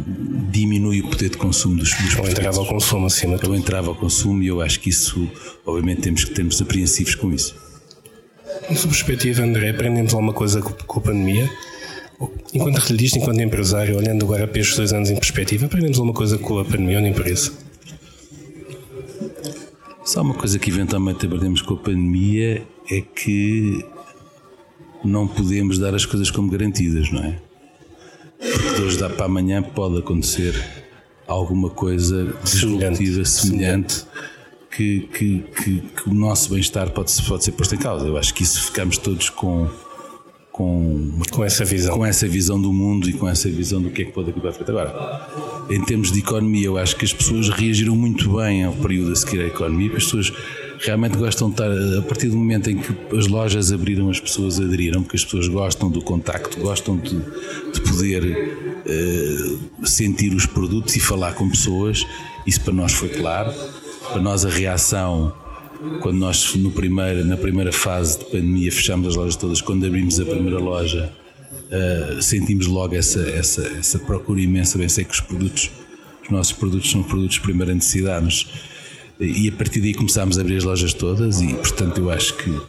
diminui 0.52 1.02
o 1.02 1.10
poder 1.10 1.32
de 1.32 1.38
consumo 1.38 1.76
dos, 1.76 1.92
dos 1.92 2.16
Ou 2.18 2.30
entrava 2.30 2.60
ao 2.60 2.68
consumo 2.68 3.08
acima 3.08 3.36
de 3.36 3.48
Ou 3.48 3.56
entrava 3.56 3.88
ao 3.88 3.96
consumo 3.96 4.44
e 4.44 4.48
eu 4.48 4.62
acho 4.62 4.80
que 4.80 4.92
isso, 4.92 5.28
obviamente, 5.66 6.02
temos 6.02 6.24
que 6.24 6.36
termos 6.36 6.62
apreensivos 6.62 7.16
com 7.16 7.34
isso. 7.34 7.56
Em 8.70 8.76
sua 8.76 8.90
perspectiva, 8.90 9.42
André, 9.42 9.70
aprendemos 9.70 10.14
alguma 10.14 10.34
coisa 10.34 10.62
com, 10.62 11.00
a 11.00 11.02
pandemia? 11.02 11.50
Enquanto 12.54 12.78
relidista, 12.78 13.18
enquanto 13.18 13.42
empresário, 13.42 13.98
olhando 13.98 14.24
agora 14.24 14.48
para 14.48 14.62
estes 14.62 14.78
dois 14.78 14.94
anos 14.94 15.10
em 15.10 15.16
perspectiva, 15.16 15.66
aprendemos 15.66 15.98
alguma 15.98 16.14
coisa 16.14 16.38
com 16.38 16.60
a 16.60 16.66
pandemia 16.66 16.98
ou 16.98 17.02
nem 17.02 17.14
por 17.14 17.26
isso? 17.26 17.67
Só 20.08 20.22
uma 20.22 20.34
coisa 20.34 20.58
que 20.58 20.70
eventualmente 20.70 21.26
aprendemos 21.26 21.62
com 21.62 21.74
a 21.74 21.78
pandemia 21.78 22.66
é 22.90 23.02
que 23.02 23.86
não 25.04 25.28
podemos 25.28 25.78
dar 25.78 25.94
as 25.94 26.06
coisas 26.06 26.32
como 26.32 26.50
garantidas, 26.50 27.12
não 27.12 27.22
é? 27.22 27.38
Porque 28.40 28.76
de 28.76 28.82
hoje 28.84 28.98
dá 28.98 29.10
para 29.10 29.26
amanhã 29.26 29.62
pode 29.62 29.98
acontecer 29.98 30.56
alguma 31.28 31.70
coisa 31.70 32.34
disruptiva, 32.42 33.26
semelhante, 33.26 33.26
semelhante, 33.26 34.06
que, 34.72 35.02
que, 35.14 35.40
que, 35.40 35.82
que 35.82 36.10
o 36.10 36.14
nosso 36.14 36.52
bem-estar 36.52 36.90
pode, 36.92 37.12
pode 37.24 37.44
ser 37.44 37.52
posto 37.52 37.76
em 37.76 37.78
causa. 37.78 38.08
Eu 38.08 38.18
acho 38.18 38.34
que 38.34 38.44
isso 38.44 38.64
ficamos 38.64 38.98
todos 38.98 39.30
com, 39.30 39.70
com, 40.58 41.12
com 41.32 41.44
essa 41.44 41.64
visão. 41.64 41.96
Com 41.96 42.06
essa 42.06 42.28
visão 42.28 42.60
do 42.60 42.74
mundo 42.74 43.08
e 43.08 43.14
com 43.14 43.30
essa 43.30 43.48
visão 43.48 43.80
do 43.80 43.92
que 43.92 44.02
é 44.02 44.06
que 44.06 44.12
pode 44.12 44.32
aqui 44.32 44.42
para 44.42 44.52
frente. 44.52 44.72
Agora, 44.72 45.68
em 45.70 45.80
termos 45.86 46.12
de 46.12 46.20
economia, 46.20 46.66
eu 46.66 46.80
acho 46.80 46.96
que 46.96 47.06
as 47.06 47.14
pessoas 47.14 47.50
reagiram 47.50 47.96
muito 47.96 48.36
bem 48.36 48.64
ao 48.64 48.74
período 48.74 49.12
a 49.12 49.16
seguir 49.16 49.42
à 49.42 49.46
economia, 49.46 49.96
as 49.96 50.04
pessoas 50.06 50.34
realmente 50.80 51.16
gostam 51.16 51.50
de 51.50 51.54
estar, 51.54 52.00
a 52.00 52.02
partir 52.02 52.30
do 52.30 52.38
momento 52.38 52.72
em 52.72 52.78
que 52.78 53.16
as 53.16 53.28
lojas 53.28 53.72
abriram, 53.72 54.10
as 54.10 54.20
pessoas 54.20 54.60
aderiram, 54.60 55.04
porque 55.04 55.16
as 55.16 55.24
pessoas 55.24 55.48
gostam 55.48 55.92
do 55.92 56.02
contacto, 56.02 56.60
gostam 56.60 56.98
de, 56.98 57.20
de 57.74 57.82
poder 57.82 58.24
uh, 58.24 59.86
sentir 59.86 60.34
os 60.34 60.48
produtos 60.48 60.96
e 60.96 61.00
falar 61.00 61.34
com 61.34 61.48
pessoas. 61.48 62.04
Isso 62.48 62.62
para 62.62 62.74
nós 62.74 62.94
foi 62.94 63.10
claro. 63.10 63.54
Para 64.12 64.22
nós 64.22 64.44
a 64.44 64.50
reação 64.50 65.34
quando 66.02 66.18
nós 66.18 66.56
no 66.56 66.72
primeiro, 66.72 67.26
na 67.26 67.38
primeira 67.38 67.72
fase 67.72 68.20
de 68.20 68.26
pandemia 68.26 68.72
fechámos 68.72 69.10
as 69.10 69.16
lojas 69.16 69.36
todas, 69.36 69.62
quando 69.62 69.86
abrimos 69.86 70.20
a 70.20 70.26
primeira 70.26 70.60
loja, 70.60 71.12
uh, 71.68 72.22
sentimos 72.22 72.68
logo 72.68 72.96
essa, 72.96 73.22
essa, 73.22 73.62
essa 73.68 74.00
procura 74.00 74.42
imensa. 74.42 74.78
Bem, 74.78 74.90
sei 74.90 75.06
que 75.06 75.14
os 75.14 75.22
produtos, 75.22 75.70
os 76.24 76.30
nossos 76.30 76.54
produtos 76.54 76.90
são 76.90 77.04
produtos 77.04 77.36
de 77.36 77.42
primeira 77.42 77.74
necessidade, 77.74 78.26
mas, 78.26 78.48
e 79.20 79.48
a 79.48 79.52
partir 79.52 79.82
daí 79.82 79.94
começámos 79.94 80.38
a 80.38 80.42
abrir 80.42 80.58
as 80.58 80.64
lojas 80.64 80.94
todas, 80.94 81.42
e 81.42 81.54
portanto 81.54 82.00
eu 82.00 82.10
acho 82.10 82.36
que 82.36 82.60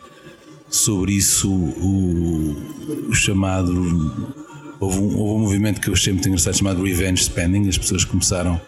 sobre 0.70 1.12
isso 1.12 1.50
o, 1.50 2.56
o 3.08 3.14
chamado. 3.14 4.38
Houve 4.80 4.98
um, 5.00 5.18
houve 5.18 5.34
um 5.34 5.38
movimento 5.40 5.80
que 5.80 5.88
eu 5.88 5.94
achei 5.94 6.12
muito 6.12 6.28
engraçado 6.28 6.56
chamado 6.56 6.82
Revenge 6.84 7.24
Spending, 7.24 7.68
as 7.68 7.76
pessoas 7.76 8.04
começaram 8.04 8.60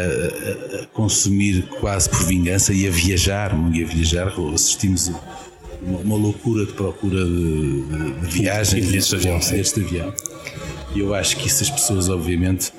a, 0.00 0.82
a, 0.82 0.86
consumir 0.86 1.62
quase 1.80 2.08
por 2.08 2.24
vingança 2.24 2.72
e 2.72 2.86
a 2.86 2.90
viajar, 2.90 3.52
e 3.72 3.82
a 3.82 3.86
viajar, 3.86 4.32
assistimos 4.54 5.10
uma, 5.82 5.98
uma 5.98 6.16
loucura 6.16 6.66
de 6.66 6.72
procura 6.72 7.24
de, 7.24 7.82
de, 7.82 8.12
de 8.20 8.26
viagem 8.26 8.82
deste 8.82 9.14
avião, 9.14 9.38
deste 9.38 9.80
avião. 9.80 10.12
E 10.94 11.00
eu 11.00 11.14
acho 11.14 11.36
que 11.36 11.46
isso 11.46 11.62
as 11.62 11.70
pessoas, 11.70 12.08
obviamente, 12.08 12.72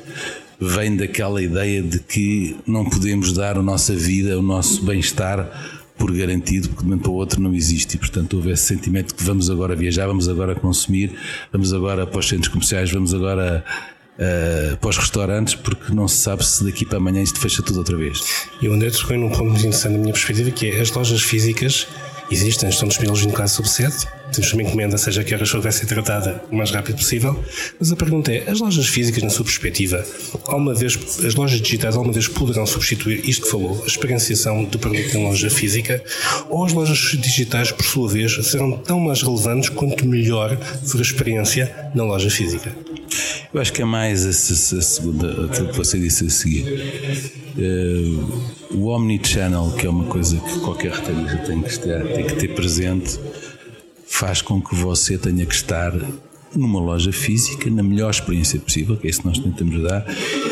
vem 0.60 0.96
daquela 0.96 1.42
ideia 1.42 1.82
de 1.82 2.00
que 2.00 2.58
não 2.68 2.84
podemos 2.84 3.34
dar 3.34 3.58
a 3.58 3.62
nossa 3.62 3.96
vida, 3.96 4.38
o 4.38 4.42
nosso 4.42 4.84
bem-estar 4.84 5.78
por 5.98 6.12
garantido, 6.16 6.70
porque 6.70 6.82
de 6.82 6.86
um 6.86 6.90
momento 6.90 7.04
para 7.04 7.12
o 7.12 7.16
outro 7.16 7.42
não 7.42 7.54
existe. 7.54 7.96
E, 7.96 8.00
portanto, 8.00 8.36
houve 8.36 8.52
esse 8.52 8.64
sentimento 8.64 9.10
de 9.10 9.14
que 9.16 9.24
vamos 9.24 9.50
agora 9.50 9.76
viajar, 9.76 10.08
vamos 10.08 10.28
agora 10.28 10.56
consumir, 10.56 11.14
vamos 11.52 11.74
agora 11.74 12.08
para 12.08 12.20
os 12.20 12.28
centros 12.28 12.48
comerciais, 12.48 12.90
vamos 12.90 13.14
agora 13.14 13.64
uh, 14.20 14.78
para 14.78 14.90
os 14.90 14.98
restaurantes, 14.98 15.56
porque 15.56 15.94
não 15.94 16.08
se 16.08 16.18
sabe 16.18 16.46
se 16.46 16.64
daqui 16.64 16.86
para 16.86 16.98
amanhã 16.98 17.22
isto 17.22 17.40
fecha 17.40 17.64
tudo 17.64 17.80
outra 17.80 17.98
vez. 17.98 18.22
E 18.62 18.68
o 18.68 18.74
André 18.74 18.92
tocou 18.92 19.18
num 19.18 19.30
ponto 19.30 19.46
muito 19.46 19.60
interessante 19.60 19.94
da 19.94 20.00
minha 20.00 20.14
perspectiva, 20.14 20.52
que 20.52 20.70
é 20.70 20.82
as 20.82 20.92
lojas 20.92 21.22
físicas 21.22 21.88
existem, 22.32 22.70
estão 22.70 22.88
disponíveis 22.88 23.26
no 23.26 23.34
caso 23.34 23.56
sob 23.56 23.70
sede, 23.70 24.08
temos 24.32 24.54
uma 24.54 24.63
encomenda, 24.63 24.98
seja 24.98 25.24
que 25.24 25.34
a 25.34 25.38
rasura 25.38 25.62
vai 25.62 25.72
ser 25.72 25.86
tratada 25.86 26.44
o 26.52 26.56
mais 26.56 26.72
rápido 26.72 26.96
possível. 26.96 27.44
Mas 27.80 27.92
a 27.92 27.96
pergunta 27.96 28.32
é: 28.32 28.50
as 28.50 28.60
lojas 28.60 28.88
físicas, 28.88 29.24
na 29.24 29.30
sua 29.30 29.46
perspectiva, 29.46 30.04
alguma 30.46 30.74
vez, 30.74 30.98
as 31.26 31.36
lojas 31.36 31.62
digitais 31.62 31.96
alguma 31.96 32.13
vez 32.13 32.28
poderão 32.28 32.65
substituir 32.65 33.28
isto 33.28 33.46
que 33.46 33.52
falou, 33.52 33.82
a 33.84 33.88
experienciação 33.88 34.63
do 34.63 34.80
produto 34.80 35.15
em 35.15 35.24
loja 35.24 35.50
física? 35.50 36.04
Ou 36.50 36.65
as 36.65 36.74
lojas 36.74 36.98
digitais, 37.20 37.72
por 37.72 37.86
sua 37.86 38.08
vez, 38.10 38.34
serão 38.46 38.72
tão 38.78 39.00
mais 39.00 39.22
relevantes 39.22 39.70
quanto 39.70 40.06
melhor 40.06 40.58
for 40.86 41.00
a 41.00 41.02
experiência 41.02 41.92
na 41.94 42.04
loja 42.04 42.30
física? 42.30 42.76
Eu 43.52 43.60
acho 43.60 43.74
que 43.74 43.82
é 43.82 43.86
mais 43.86 44.26
a, 44.26 44.30
a 44.30 44.82
segunda, 44.82 45.46
aquilo 45.46 45.70
que 45.70 45.78
você 45.78 45.98
disse 46.00 46.26
a 46.26 46.30
seguir. 46.30 46.65
Uh, 47.58 48.76
o 48.76 48.88
Omnichannel, 48.88 49.72
que 49.72 49.88
é 49.88 49.89
uma 49.89 50.06
coisa 50.06 50.38
que 50.38 50.60
qualquer 50.60 50.92
retalhista 50.92 51.38
tem 51.38 51.62
tem 52.13 52.26
que 52.26 52.36
ter 52.36 52.54
presente, 52.54 53.20
faz 54.10 54.41
com 54.41 54.62
que 54.62 54.76
você 54.76 55.17
tenha 55.17 55.45
que 55.45 55.54
estar 55.54 55.93
numa 56.56 56.80
loja 56.80 57.12
física, 57.12 57.69
na 57.69 57.84
melhor 57.84 58.10
experiência 58.10 58.60
possível, 58.60 58.98
que 58.98 59.08
é 59.08 59.10
isso 59.10 59.22
que 59.22 59.28
nós 59.28 59.38
tentamos 59.38 59.82
dar, 59.84 60.06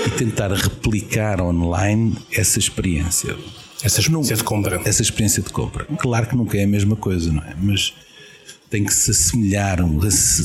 e 0.06 0.10
tentar 0.12 0.54
replicar 0.54 1.42
online 1.42 2.16
essa 2.32 2.60
experiência. 2.60 3.36
Essa 3.84 4.00
experiência 4.00 4.36
de 4.36 4.44
compra. 4.44 4.82
Essa 4.86 5.02
experiência 5.02 5.42
de 5.42 5.50
compra. 5.50 5.86
Claro 5.98 6.28
que 6.28 6.36
nunca 6.36 6.58
é 6.58 6.64
a 6.64 6.68
mesma 6.68 6.96
coisa, 6.96 7.32
não 7.32 7.42
é? 7.42 7.56
Mas 7.60 7.94
tem 8.70 8.84
que 8.84 8.94
se 8.94 9.12
assemelhar, 9.12 9.80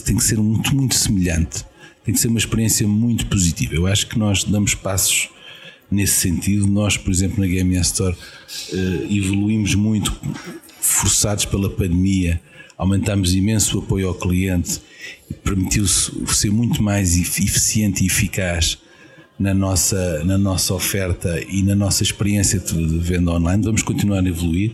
tem 0.04 0.16
que 0.16 0.24
ser 0.24 0.38
muito, 0.38 0.74
muito 0.74 0.94
semelhante. 0.94 1.64
Tem 2.04 2.14
que 2.14 2.20
ser 2.20 2.28
uma 2.28 2.38
experiência 2.38 2.86
muito 2.86 3.26
positiva. 3.26 3.74
Eu 3.74 3.86
acho 3.86 4.08
que 4.08 4.18
nós 4.18 4.44
damos 4.44 4.74
passos 4.74 5.28
nesse 5.90 6.14
sentido. 6.14 6.66
Nós, 6.66 6.96
por 6.96 7.10
exemplo, 7.10 7.40
na 7.40 7.46
GMS 7.46 7.92
Store, 7.92 8.16
eh, 8.72 9.06
evoluímos 9.10 9.74
muito, 9.74 10.14
forçados 10.80 11.44
pela 11.44 11.70
pandemia, 11.70 12.40
aumentámos 12.82 13.32
imenso 13.32 13.78
o 13.78 13.82
apoio 13.82 14.08
ao 14.08 14.14
cliente 14.14 14.80
e 15.30 15.34
permitiu-se 15.34 16.12
ser 16.34 16.50
muito 16.50 16.82
mais 16.82 17.16
eficiente 17.16 18.02
e 18.02 18.08
eficaz 18.08 18.76
na 19.38 19.54
nossa, 19.54 20.24
na 20.24 20.36
nossa 20.36 20.74
oferta 20.74 21.40
e 21.48 21.62
na 21.62 21.76
nossa 21.76 22.02
experiência 22.02 22.58
de 22.58 22.98
venda 22.98 23.30
online. 23.30 23.62
Vamos 23.62 23.82
continuar 23.82 24.24
a 24.24 24.28
evoluir 24.28 24.72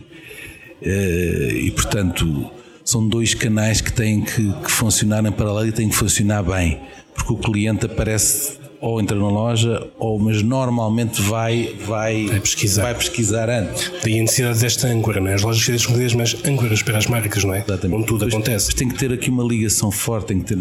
eh, 0.81 1.61
e, 1.65 1.71
portanto, 1.71 2.49
são 2.83 3.07
dois 3.07 3.35
canais 3.35 3.79
que 3.79 3.93
têm 3.93 4.21
que, 4.21 4.53
que 4.53 4.71
funcionar 4.71 5.23
em 5.23 5.31
paralelo 5.31 5.67
e 5.67 5.71
têm 5.71 5.87
que 5.87 5.95
funcionar 5.95 6.41
bem, 6.41 6.79
porque 7.13 7.31
o 7.31 7.37
cliente 7.37 7.85
aparece 7.85 8.58
ou 8.81 9.01
entra 9.01 9.17
na 9.17 9.27
loja, 9.27 9.87
ou, 9.97 10.17
mas 10.17 10.41
normalmente 10.41 11.21
vai, 11.21 11.75
vai, 11.85 12.25
vai, 12.27 12.39
pesquisar. 12.39 12.83
vai 12.83 12.95
pesquisar 12.95 13.49
antes. 13.49 13.89
Tem 14.01 14.19
a 14.19 14.21
necessidade 14.21 14.59
desta 14.59 14.87
âncora, 14.87 15.19
não 15.19 15.27
é? 15.27 15.33
As 15.33 15.41
lojas 15.41 15.61
físicas 15.61 15.81
são 15.83 15.93
cada 15.95 16.15
mais 16.15 16.45
âncoras 16.45 16.81
para 16.81 16.97
as 16.97 17.07
marcas, 17.07 17.43
não 17.43 17.53
é? 17.53 17.59
Exatamente. 17.59 17.97
Onde 17.97 18.07
tudo 18.07 18.25
mas, 18.25 18.33
acontece. 18.33 18.65
Mas 18.67 18.75
tem 18.75 18.87
que 18.87 18.95
ter 18.95 19.11
aqui 19.11 19.29
uma 19.29 19.43
ligação 19.43 19.91
forte, 19.91 20.27
tem 20.27 20.39
que 20.39 20.45
ter 20.45 20.59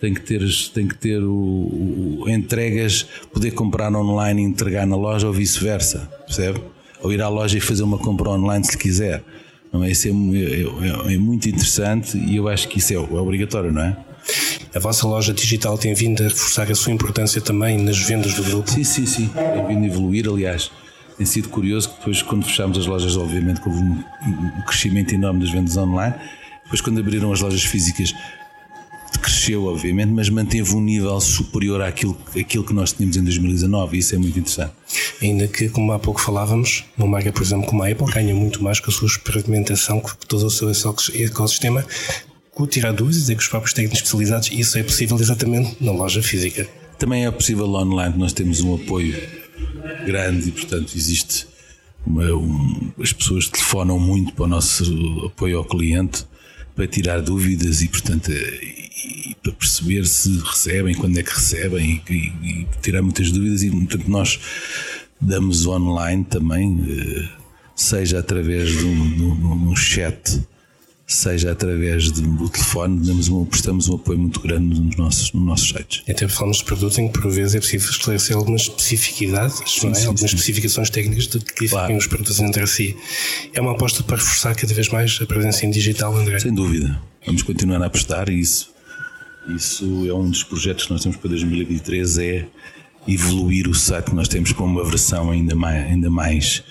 tem 0.00 0.14
que 0.14 0.22
ter, 0.22 0.40
tem 0.72 0.88
que 0.88 0.96
ter 0.96 1.22
o, 1.22 2.22
o 2.22 2.24
entregas, 2.26 3.06
poder 3.30 3.50
comprar 3.50 3.94
online 3.94 4.42
e 4.42 4.44
entregar 4.46 4.86
na 4.86 4.96
loja 4.96 5.26
ou 5.26 5.32
vice-versa, 5.32 6.10
percebe? 6.26 6.58
Ou 7.02 7.12
ir 7.12 7.20
à 7.20 7.28
loja 7.28 7.58
e 7.58 7.60
fazer 7.60 7.82
uma 7.82 7.98
compra 7.98 8.30
online 8.30 8.64
se 8.64 8.78
quiser. 8.78 9.22
Não 9.70 9.84
é? 9.84 9.90
Isso 9.90 10.08
é, 10.08 10.10
é, 10.10 11.10
é, 11.10 11.14
é 11.14 11.18
muito 11.18 11.48
interessante 11.48 12.16
e 12.16 12.36
eu 12.36 12.48
acho 12.48 12.66
que 12.68 12.78
isso 12.78 12.94
é, 12.94 12.96
é 12.96 12.98
obrigatório, 12.98 13.70
não 13.70 13.82
é? 13.82 13.96
A 14.72 14.78
vossa 14.78 15.06
loja 15.06 15.34
digital 15.34 15.76
tem 15.76 15.92
vindo 15.94 16.22
a 16.22 16.28
reforçar 16.28 16.70
a 16.70 16.74
sua 16.76 16.92
importância 16.92 17.40
também 17.40 17.76
nas 17.76 17.98
vendas 17.98 18.34
do 18.34 18.44
grupo? 18.44 18.70
Sim, 18.70 18.84
sim, 18.84 19.04
sim. 19.04 19.28
Tem 19.28 19.66
vindo 19.66 19.82
a 19.82 19.86
evoluir, 19.86 20.28
aliás. 20.28 20.70
Tem 21.16 21.26
sido 21.26 21.48
curioso 21.48 21.88
que 21.88 21.96
depois, 21.96 22.22
quando 22.22 22.44
fechámos 22.44 22.78
as 22.78 22.86
lojas, 22.86 23.16
obviamente, 23.16 23.60
houve 23.66 23.80
um, 23.80 24.02
crescimento 24.66 25.12
enorme 25.12 25.40
das 25.40 25.50
vendas 25.50 25.76
online. 25.76 26.14
Depois, 26.62 26.80
quando 26.80 27.00
abriram 27.00 27.32
as 27.32 27.40
lojas 27.40 27.64
físicas, 27.64 28.14
cresceu, 29.20 29.64
obviamente, 29.64 30.10
mas 30.12 30.28
manteve 30.28 30.72
um 30.74 30.80
nível 30.80 31.20
superior 31.20 31.82
àquilo, 31.82 32.16
àquilo 32.38 32.64
que 32.64 32.72
nós 32.72 32.92
tínhamos 32.92 33.16
em 33.16 33.24
2019 33.24 33.96
e 33.96 34.00
isso 34.00 34.14
é 34.14 34.18
muito 34.18 34.38
interessante. 34.38 34.72
Ainda 35.20 35.48
que, 35.48 35.68
como 35.68 35.90
há 35.92 35.98
pouco 35.98 36.20
falávamos, 36.20 36.84
uma 36.96 37.08
marca, 37.08 37.32
por 37.32 37.42
exemplo, 37.42 37.66
como 37.66 37.82
a 37.82 37.88
Apple, 37.88 38.06
ganha 38.12 38.34
muito 38.34 38.62
mais 38.62 38.78
com 38.78 38.88
a 38.88 38.94
sua 38.94 39.08
experimentação, 39.08 40.00
com 40.00 40.10
todo 40.28 40.46
o 40.46 40.50
seu 40.50 40.70
ecossistema, 40.70 41.84
tirar 42.66 42.92
dúvidas 42.92 43.28
e 43.28 43.34
com 43.34 43.40
os 43.40 43.48
próprios 43.48 43.72
técnicos 43.72 43.98
especializados, 43.98 44.50
isso 44.52 44.78
é 44.78 44.82
possível 44.82 45.18
exatamente 45.18 45.76
na 45.80 45.92
loja 45.92 46.22
física. 46.22 46.66
Também 46.98 47.26
é 47.26 47.30
possível 47.30 47.66
online, 47.66 48.14
nós 48.16 48.32
temos 48.32 48.60
um 48.60 48.74
apoio 48.74 49.14
grande 50.04 50.48
e, 50.48 50.52
portanto, 50.52 50.92
existe 50.94 51.46
uma, 52.06 52.24
um, 52.32 52.92
as 53.00 53.12
pessoas 53.12 53.48
telefonam 53.48 53.98
muito 53.98 54.32
para 54.32 54.44
o 54.44 54.48
nosso 54.48 54.84
apoio 55.26 55.58
ao 55.58 55.64
cliente 55.64 56.24
para 56.74 56.86
tirar 56.86 57.20
dúvidas 57.20 57.82
e, 57.82 57.88
portanto, 57.88 58.30
e, 58.30 59.30
e 59.30 59.34
para 59.42 59.52
perceber 59.52 60.06
se 60.06 60.38
recebem, 60.38 60.94
quando 60.94 61.18
é 61.18 61.22
que 61.22 61.32
recebem 61.32 62.02
e, 62.08 62.14
e, 62.14 62.66
tirar 62.80 63.02
muitas 63.02 63.30
dúvidas 63.30 63.62
e, 63.62 63.70
portanto, 63.70 64.08
nós 64.08 64.38
damos 65.20 65.66
online 65.66 66.24
também, 66.24 66.80
eh, 66.88 67.28
seja 67.74 68.20
através 68.20 68.70
de 68.70 68.84
um, 68.84 69.16
de 69.16 69.22
um 69.22 69.76
chat 69.76 70.40
seja 71.14 71.50
através 71.50 72.10
do 72.10 72.48
telefone, 72.48 73.04
damos 73.04 73.28
um, 73.28 73.44
prestamos 73.44 73.88
um 73.88 73.96
apoio 73.96 74.18
muito 74.18 74.40
grande 74.40 74.80
nos 74.80 74.96
nossos, 74.96 75.32
nos 75.32 75.44
nossos 75.44 75.68
sites. 75.68 76.02
Até 76.08 76.28
falamos 76.28 76.58
de 76.58 76.64
produtos 76.64 76.98
em 76.98 77.08
que 77.08 77.18
por 77.18 77.30
vezes 77.30 77.56
é 77.56 77.60
possível 77.60 77.90
esclarecer 77.90 78.36
algumas 78.36 78.62
especificidades, 78.62 79.56
sim, 79.66 79.90
é? 79.90 79.94
sim, 79.94 80.06
algumas 80.06 80.20
sim. 80.20 80.36
especificações 80.36 80.88
técnicas 80.88 81.26
de 81.26 81.40
que 81.40 81.68
claro. 81.68 81.96
os 81.96 82.06
produtos 82.06 82.38
entre 82.38 82.66
si. 82.66 82.96
É 83.52 83.60
uma 83.60 83.72
aposta 83.72 84.02
para 84.04 84.16
reforçar 84.16 84.54
cada 84.54 84.72
vez 84.72 84.88
mais 84.88 85.18
a 85.20 85.26
presença 85.26 85.66
em 85.66 85.70
digital, 85.70 86.16
André? 86.16 86.38
Sem 86.38 86.54
dúvida. 86.54 87.00
Vamos 87.26 87.42
continuar 87.42 87.82
a 87.82 87.86
apostar 87.86 88.28
e 88.28 88.40
isso, 88.40 88.72
isso 89.48 90.06
é 90.08 90.14
um 90.14 90.30
dos 90.30 90.44
projetos 90.44 90.86
que 90.86 90.92
nós 90.92 91.02
temos 91.02 91.16
para 91.18 91.30
2023 91.30 92.18
é 92.18 92.46
evoluir 93.08 93.68
o 93.68 93.74
site 93.74 94.06
que 94.06 94.14
nós 94.14 94.28
temos 94.28 94.52
para 94.52 94.64
uma 94.64 94.84
versão 94.84 95.30
ainda 95.30 95.54
mais, 95.56 95.86
ainda 95.86 96.10
mais 96.10 96.62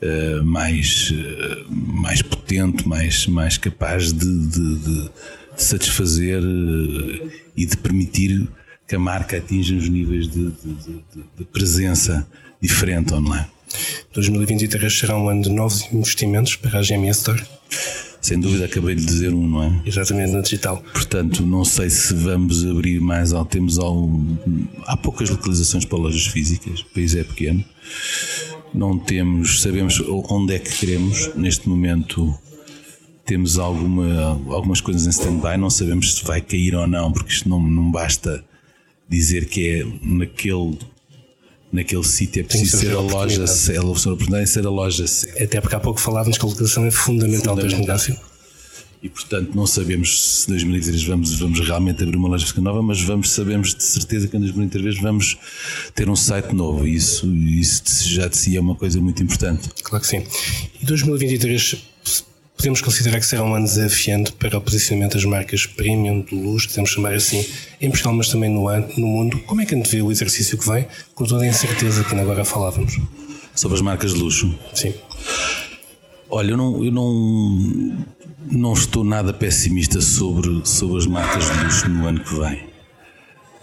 eh, 0.00 0.40
mais, 0.42 1.10
uh, 1.12 1.66
mais 1.70 2.20
potente, 2.20 2.86
mais, 2.86 3.26
mais 3.26 3.56
capaz 3.56 4.12
de, 4.12 4.46
de, 4.48 4.74
de, 4.76 5.10
satisfazer 5.56 6.42
uh, 6.42 7.30
e 7.56 7.64
de 7.64 7.76
permitir 7.76 8.46
que 8.86 8.96
a 8.96 8.98
marca 8.98 9.38
atinja 9.38 9.74
os 9.74 9.88
níveis 9.88 10.28
de, 10.28 10.52
de 11.38 11.44
presença 11.52 12.26
diferente 12.60 13.14
online. 13.14 13.46
2023 14.12 14.98
será 14.98 15.16
um 15.16 15.28
ano 15.28 15.42
de 15.42 15.50
novos 15.50 15.90
investimentos 15.92 16.56
para 16.56 16.78
a 16.78 16.82
GMS 16.82 17.20
Store? 17.20 17.42
Sem 18.20 18.40
dúvida, 18.40 18.64
acabei 18.64 18.94
de 18.94 19.04
dizer 19.04 19.34
um, 19.34 19.48
não 19.48 19.62
é? 19.62 19.82
Exatamente, 19.84 20.32
no 20.32 20.42
digital. 20.42 20.82
Portanto, 20.92 21.44
não 21.44 21.64
sei 21.64 21.90
se 21.90 22.14
vamos 22.14 22.64
abrir 22.64 22.98
mais. 23.00 23.32
Temos 23.50 23.78
algum, 23.78 24.36
há 24.86 24.96
poucas 24.96 25.28
localizações 25.28 25.84
para 25.84 25.98
lojas 25.98 26.26
físicas, 26.26 26.80
o 26.80 26.86
país 26.86 27.14
é 27.14 27.22
pequeno. 27.22 27.62
Não 28.74 28.98
temos, 28.98 29.62
sabemos 29.62 30.02
onde 30.06 30.54
é 30.54 30.58
que 30.58 30.78
queremos. 30.78 31.34
Neste 31.36 31.68
momento 31.68 32.36
temos 33.24 33.58
alguma, 33.58 34.40
algumas 34.48 34.80
coisas 34.80 35.06
em 35.06 35.10
stand-by, 35.10 35.56
não 35.56 35.70
sabemos 35.70 36.16
se 36.16 36.24
vai 36.24 36.40
cair 36.40 36.74
ou 36.74 36.86
não, 36.86 37.12
porque 37.12 37.32
isto 37.32 37.48
não, 37.48 37.62
não 37.62 37.90
basta 37.90 38.44
dizer 39.08 39.46
que 39.46 39.68
é 39.68 39.86
naquele 40.02 40.78
naquele 41.72 42.04
sítio 42.04 42.40
é 42.40 42.44
preciso 42.44 42.76
ser 42.78 42.92
a 42.92 43.00
loja, 43.00 43.44
é 43.72 43.76
a 43.76 43.82
oportunidade 43.82 44.48
ser 44.48 44.64
a 44.64 44.70
loja 44.70 45.04
Até 45.40 45.60
porque 45.60 45.74
há 45.74 45.80
pouco 45.80 46.00
falávamos 46.00 46.38
que 46.38 46.44
a 46.44 46.48
localização 46.48 46.86
é 46.86 46.90
fundamental, 46.90 47.56
para 47.56 47.66
o 47.66 47.68
negócio. 47.68 48.16
E 49.04 49.08
portanto 49.10 49.54
não 49.54 49.66
sabemos 49.66 50.40
se 50.40 50.48
em 50.48 50.54
2023 50.54 51.04
vamos, 51.04 51.38
vamos 51.38 51.60
realmente 51.60 52.02
abrir 52.02 52.16
uma 52.16 52.26
loja 52.26 52.46
nova, 52.62 52.80
mas 52.80 53.02
vamos 53.02 53.30
sabemos 53.32 53.74
de 53.74 53.84
certeza 53.84 54.26
que 54.28 54.34
em 54.34 54.40
2023 54.40 54.98
vamos 54.98 55.36
ter 55.94 56.08
um 56.08 56.16
site 56.16 56.54
novo. 56.54 56.88
E 56.88 56.94
isso, 56.94 57.30
isso 57.36 58.08
já 58.08 58.28
de 58.28 58.36
si 58.38 58.56
é 58.56 58.60
uma 58.60 58.74
coisa 58.74 58.98
muito 59.02 59.22
importante. 59.22 59.68
Claro 59.82 60.02
que 60.02 60.08
sim. 60.08 60.24
E 60.80 60.86
2023 60.86 61.84
podemos 62.56 62.80
considerar 62.80 63.20
que 63.20 63.26
será 63.26 63.44
um 63.44 63.54
ano 63.54 63.66
desafiante 63.66 64.32
para 64.32 64.56
o 64.56 64.60
posicionamento 64.62 65.12
das 65.16 65.24
marcas 65.26 65.66
premium, 65.66 66.22
de 66.22 66.34
luz, 66.34 66.66
podemos 66.66 66.88
chamar 66.88 67.12
assim, 67.12 67.44
em 67.82 67.90
Portugal, 67.90 68.14
mas 68.14 68.30
também 68.30 68.48
no, 68.48 68.64
no 68.96 69.06
mundo. 69.06 69.38
Como 69.40 69.60
é 69.60 69.66
que 69.66 69.74
a 69.74 69.76
gente 69.76 69.90
vê 69.90 70.00
o 70.00 70.10
exercício 70.10 70.56
que 70.56 70.66
vem, 70.66 70.86
com 71.14 71.26
toda 71.26 71.44
a 71.44 71.46
incerteza 71.46 72.02
que 72.02 72.12
ainda 72.12 72.22
agora 72.22 72.42
falávamos? 72.42 72.98
Sobre 73.54 73.76
as 73.76 73.82
marcas 73.82 74.14
de 74.14 74.20
luxo? 74.20 74.58
Sim. 74.72 74.94
Olha, 76.36 76.50
eu 76.50 76.56
não, 76.56 76.84
eu 76.84 76.90
não, 76.90 78.06
não 78.50 78.72
estou 78.72 79.04
nada 79.04 79.32
pessimista 79.32 80.00
sobre, 80.00 80.66
sobre 80.66 80.98
as 80.98 81.06
marcas 81.06 81.44
de 81.44 81.62
luxo 81.62 81.88
no 81.88 82.08
ano 82.08 82.18
que 82.24 82.34
vem. 82.34 82.60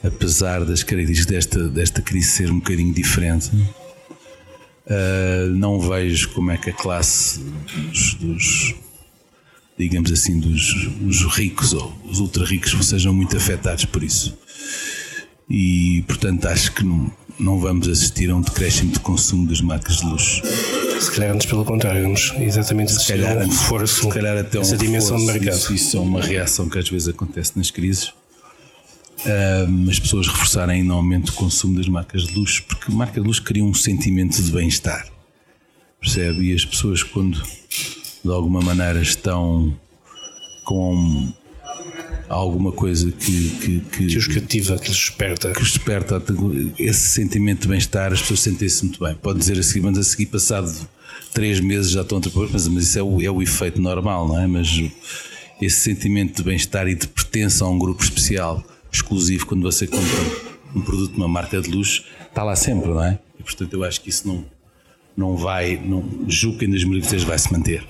Apesar 0.01 0.63
das 0.63 0.81
características 0.81 1.25
desta, 1.25 1.67
desta 1.67 2.01
crise 2.01 2.29
ser 2.29 2.49
um 2.49 2.59
bocadinho 2.59 2.93
diferente, 2.93 3.51
uh, 3.53 5.49
não 5.49 5.81
vejo 5.81 6.29
como 6.29 6.49
é 6.51 6.57
que 6.57 6.69
a 6.69 6.73
classe 6.73 7.41
dos, 7.41 8.13
dos 8.13 8.75
digamos 9.77 10.09
assim, 10.09 10.39
dos, 10.39 10.73
dos, 11.01 11.25
ricos 11.35 11.73
ou 11.73 11.93
os 12.05 12.21
ultra 12.21 12.45
ricos 12.45 12.71
sejam 12.87 13.13
muito 13.13 13.35
afetados 13.35 13.83
por 13.83 14.01
isso. 14.01 14.37
E, 15.49 16.05
portanto, 16.07 16.45
acho 16.45 16.71
que 16.71 16.85
não, 16.85 17.11
não 17.39 17.59
vamos 17.59 17.87
assistir 17.87 18.29
a 18.29 18.35
um 18.35 18.41
decréscimo 18.41 18.91
de 18.91 18.99
consumo 18.99 19.47
das 19.47 19.61
marcas 19.61 19.97
de 19.97 20.05
luxo. 20.05 20.41
Se 20.99 21.11
calhar 21.11 21.33
antes 21.33 21.47
pelo 21.47 21.65
contrário, 21.65 22.03
vamos 22.03 22.33
exatamente 22.39 22.91
se 22.91 23.07
calhar, 23.07 23.37
um 23.37 23.47
reforço, 23.47 24.03
se 24.03 24.09
calhar 24.09 24.37
até 24.37 24.59
um 24.59 24.61
essa 24.61 24.77
dimensão 24.77 25.17
reforço, 25.17 25.39
de 25.39 25.45
mercado. 25.45 25.59
Isso, 25.59 25.73
isso, 25.73 25.97
é 25.97 25.99
uma 25.99 26.21
reação 26.21 26.69
que 26.69 26.77
às 26.77 26.87
vezes 26.87 27.07
acontece 27.07 27.57
nas 27.57 27.71
crises. 27.71 28.09
Uh, 28.09 29.89
as 29.89 29.99
pessoas 29.99 30.27
reforçarem 30.27 30.81
ainda 30.81 30.93
o 30.93 30.97
aumento 30.97 31.27
do 31.27 31.33
consumo 31.33 31.75
das 31.75 31.87
marcas 31.87 32.23
de 32.23 32.33
luxo, 32.33 32.63
porque 32.67 32.91
marca 32.91 33.19
de 33.19 33.27
luxo 33.27 33.43
cria 33.43 33.63
um 33.63 33.73
sentimento 33.73 34.41
de 34.41 34.51
bem-estar, 34.51 35.07
percebe? 35.99 36.51
E 36.51 36.55
as 36.55 36.65
pessoas, 36.65 37.03
quando 37.03 37.41
de 38.23 38.31
alguma 38.31 38.61
maneira 38.61 39.01
estão 39.01 39.75
com 40.65 41.31
alguma 42.31 42.71
coisa 42.71 43.11
que, 43.11 43.49
que, 43.49 43.79
que, 43.79 44.07
que 44.07 44.17
os 44.17 44.27
cativa, 44.27 44.77
que 44.77 44.89
os 44.89 44.97
desperta. 44.97 45.51
Que 45.51 45.61
os 45.61 45.73
desperta 45.73 46.23
esse 46.79 47.09
sentimento 47.09 47.63
de 47.63 47.67
bem-estar, 47.67 48.11
as 48.11 48.21
pessoas 48.21 48.39
sentem-se 48.39 48.83
muito 48.85 49.03
bem. 49.03 49.15
Pode 49.15 49.39
dizer 49.39 49.59
assim, 49.59 49.79
mas 49.79 49.97
a 49.97 50.03
seguir, 50.03 50.27
passado 50.27 50.71
três 51.33 51.59
meses 51.59 51.91
já 51.91 52.01
estão 52.01 52.17
a 52.17 52.21
mas, 52.51 52.67
mas 52.67 52.83
isso 52.83 52.99
é 52.99 53.03
o, 53.03 53.21
é 53.21 53.29
o 53.29 53.41
efeito 53.41 53.81
normal, 53.81 54.27
não 54.27 54.39
é? 54.39 54.47
Mas 54.47 54.67
esse 55.61 55.79
sentimento 55.79 56.37
de 56.37 56.43
bem-estar 56.43 56.87
e 56.87 56.95
de 56.95 57.07
pertença 57.07 57.65
a 57.65 57.69
um 57.69 57.77
grupo 57.77 58.03
especial, 58.03 58.63
exclusivo, 58.91 59.45
quando 59.45 59.61
você 59.61 59.87
compra 59.87 60.51
um 60.75 60.81
produto 60.81 61.11
de 61.11 61.17
uma 61.17 61.27
marca 61.27 61.61
de 61.61 61.69
luxo, 61.69 62.03
está 62.27 62.43
lá 62.43 62.55
sempre, 62.55 62.89
não 62.89 63.03
é? 63.03 63.19
E 63.39 63.43
portanto 63.43 63.73
eu 63.73 63.83
acho 63.83 64.01
que 64.01 64.09
isso 64.09 64.27
não, 64.27 64.45
não 65.15 65.37
vai, 65.37 65.77
não, 65.77 66.03
julgo 66.27 66.59
que 66.59 66.65
em 66.65 66.69
2023 66.69 67.23
vai 67.23 67.39
se 67.39 67.51
manter. 67.51 67.83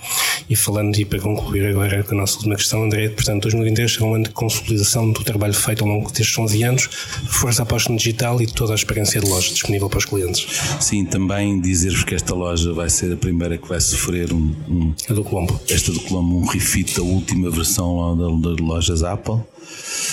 E 0.50 0.56
falando, 0.56 0.98
e 0.98 1.06
para 1.06 1.20
concluir 1.20 1.66
agora 1.68 2.04
com 2.04 2.16
a 2.16 2.18
nossa 2.18 2.36
última 2.38 2.56
questão, 2.56 2.84
André, 2.84 3.10
portanto, 3.10 3.44
2023 3.44 3.94
será 3.94 4.06
um 4.06 4.16
ano 4.16 4.24
de 4.26 4.32
consolidação 4.32 5.12
do 5.12 5.24
trabalho 5.24 5.54
feito 5.54 5.84
ao 5.84 5.90
longo 5.90 6.12
destes 6.12 6.38
11 6.38 6.64
anos, 6.64 6.90
força 7.28 7.64
aposta 7.64 7.92
no 7.92 7.98
digital 7.98 8.42
e 8.42 8.48
toda 8.48 8.74
a 8.74 8.76
experiência 8.76 9.22
de 9.22 9.28
loja 9.28 9.52
disponível 9.52 9.90
para 9.90 10.00
os 10.00 10.06
clientes. 10.06 10.48
Sim, 10.80 11.06
também 11.06 11.60
dizer-vos 11.60 12.04
que 12.04 12.16
esta 12.16 12.34
loja 12.34 12.74
vai 12.74 12.90
ser 12.90 13.14
a 13.14 13.18
primeira 13.18 13.58
que 13.58 13.68
vai 13.68 13.80
sofrer 13.80 14.34
um. 14.34 14.54
um 14.68 14.94
a 15.10 15.14
do 15.14 15.24
Colombo. 15.24 15.60
Esta 15.70 15.92
do 15.92 16.00
Colombo, 16.02 16.38
um 16.38 16.46
refit 16.46 16.96
da 16.96 17.04
última 17.04 17.50
versão 17.50 18.40
das 18.42 18.58
lojas 18.58 19.04
Apple. 19.04 19.40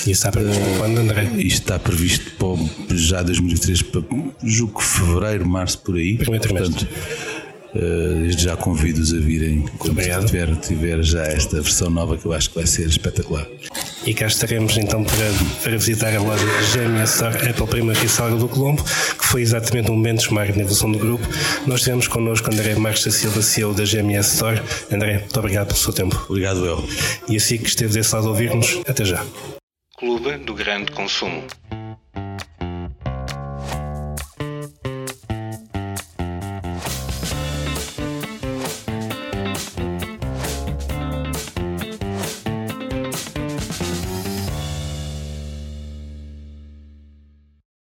E 0.07 0.11
está 0.11 0.31
previsto 0.31 0.63
uh, 0.63 0.79
quando, 0.79 0.99
André? 0.99 1.25
Isto 1.39 1.63
está 1.63 1.79
previsto 1.79 2.31
para 2.33 2.97
já 2.97 3.23
2003, 3.23 3.83
para, 3.83 4.03
julgo 4.45 4.79
que 4.79 4.85
fevereiro, 4.85 5.47
março, 5.47 5.79
por 5.79 5.97
aí. 5.97 6.17
Primeiro 6.17 6.43
trimestre. 6.43 6.89
Uh, 7.75 8.31
já 8.31 8.57
convido-os 8.57 9.13
a 9.13 9.19
virem 9.19 9.67
quando 9.79 10.01
tiver, 10.27 10.57
tiver 10.57 11.03
já 11.03 11.25
esta 11.25 11.61
versão 11.61 11.91
nova 11.91 12.17
que 12.17 12.25
eu 12.25 12.33
acho 12.33 12.49
que 12.49 12.57
vai 12.57 12.67
ser 12.67 12.87
espetacular. 12.87 13.47
E 14.07 14.15
cá 14.15 14.27
estaremos 14.27 14.77
então 14.79 15.05
para, 15.05 15.17
para 15.63 15.73
visitar 15.73 16.15
a 16.15 16.21
loja 16.21 16.45
GMS 16.73 17.23
Apple 17.23 17.67
Prima 17.67 17.93
Rissalga 17.93 18.37
do 18.37 18.49
Colombo, 18.49 18.83
que 18.83 19.25
foi 19.27 19.43
exatamente 19.43 19.91
um 19.91 20.01
benchmark 20.01 20.57
na 20.57 20.63
evolução 20.63 20.91
do 20.91 20.99
grupo. 20.99 21.27
Nós 21.67 21.83
temos 21.83 22.09
connosco 22.09 22.51
André 22.51 22.75
Marques 22.75 23.05
da 23.05 23.11
Silva, 23.11 23.43
CEO 23.43 23.75
da 23.75 23.85
GMS 23.85 24.35
Store. 24.35 24.63
André, 24.91 25.19
muito 25.19 25.39
obrigado 25.39 25.67
pelo 25.67 25.79
seu 25.79 25.93
tempo. 25.93 26.27
Obrigado, 26.29 26.65
eu. 26.65 26.89
E 27.29 27.37
assim 27.37 27.59
que 27.59 27.69
esteve 27.69 27.93
desse 27.93 28.15
lado 28.15 28.29
a 28.29 28.31
ouvir-nos, 28.31 28.81
até 28.89 29.05
já. 29.05 29.23
Clube 29.99 30.39
do 30.39 30.55
Grande 30.55 30.91
Consumo. 30.93 31.45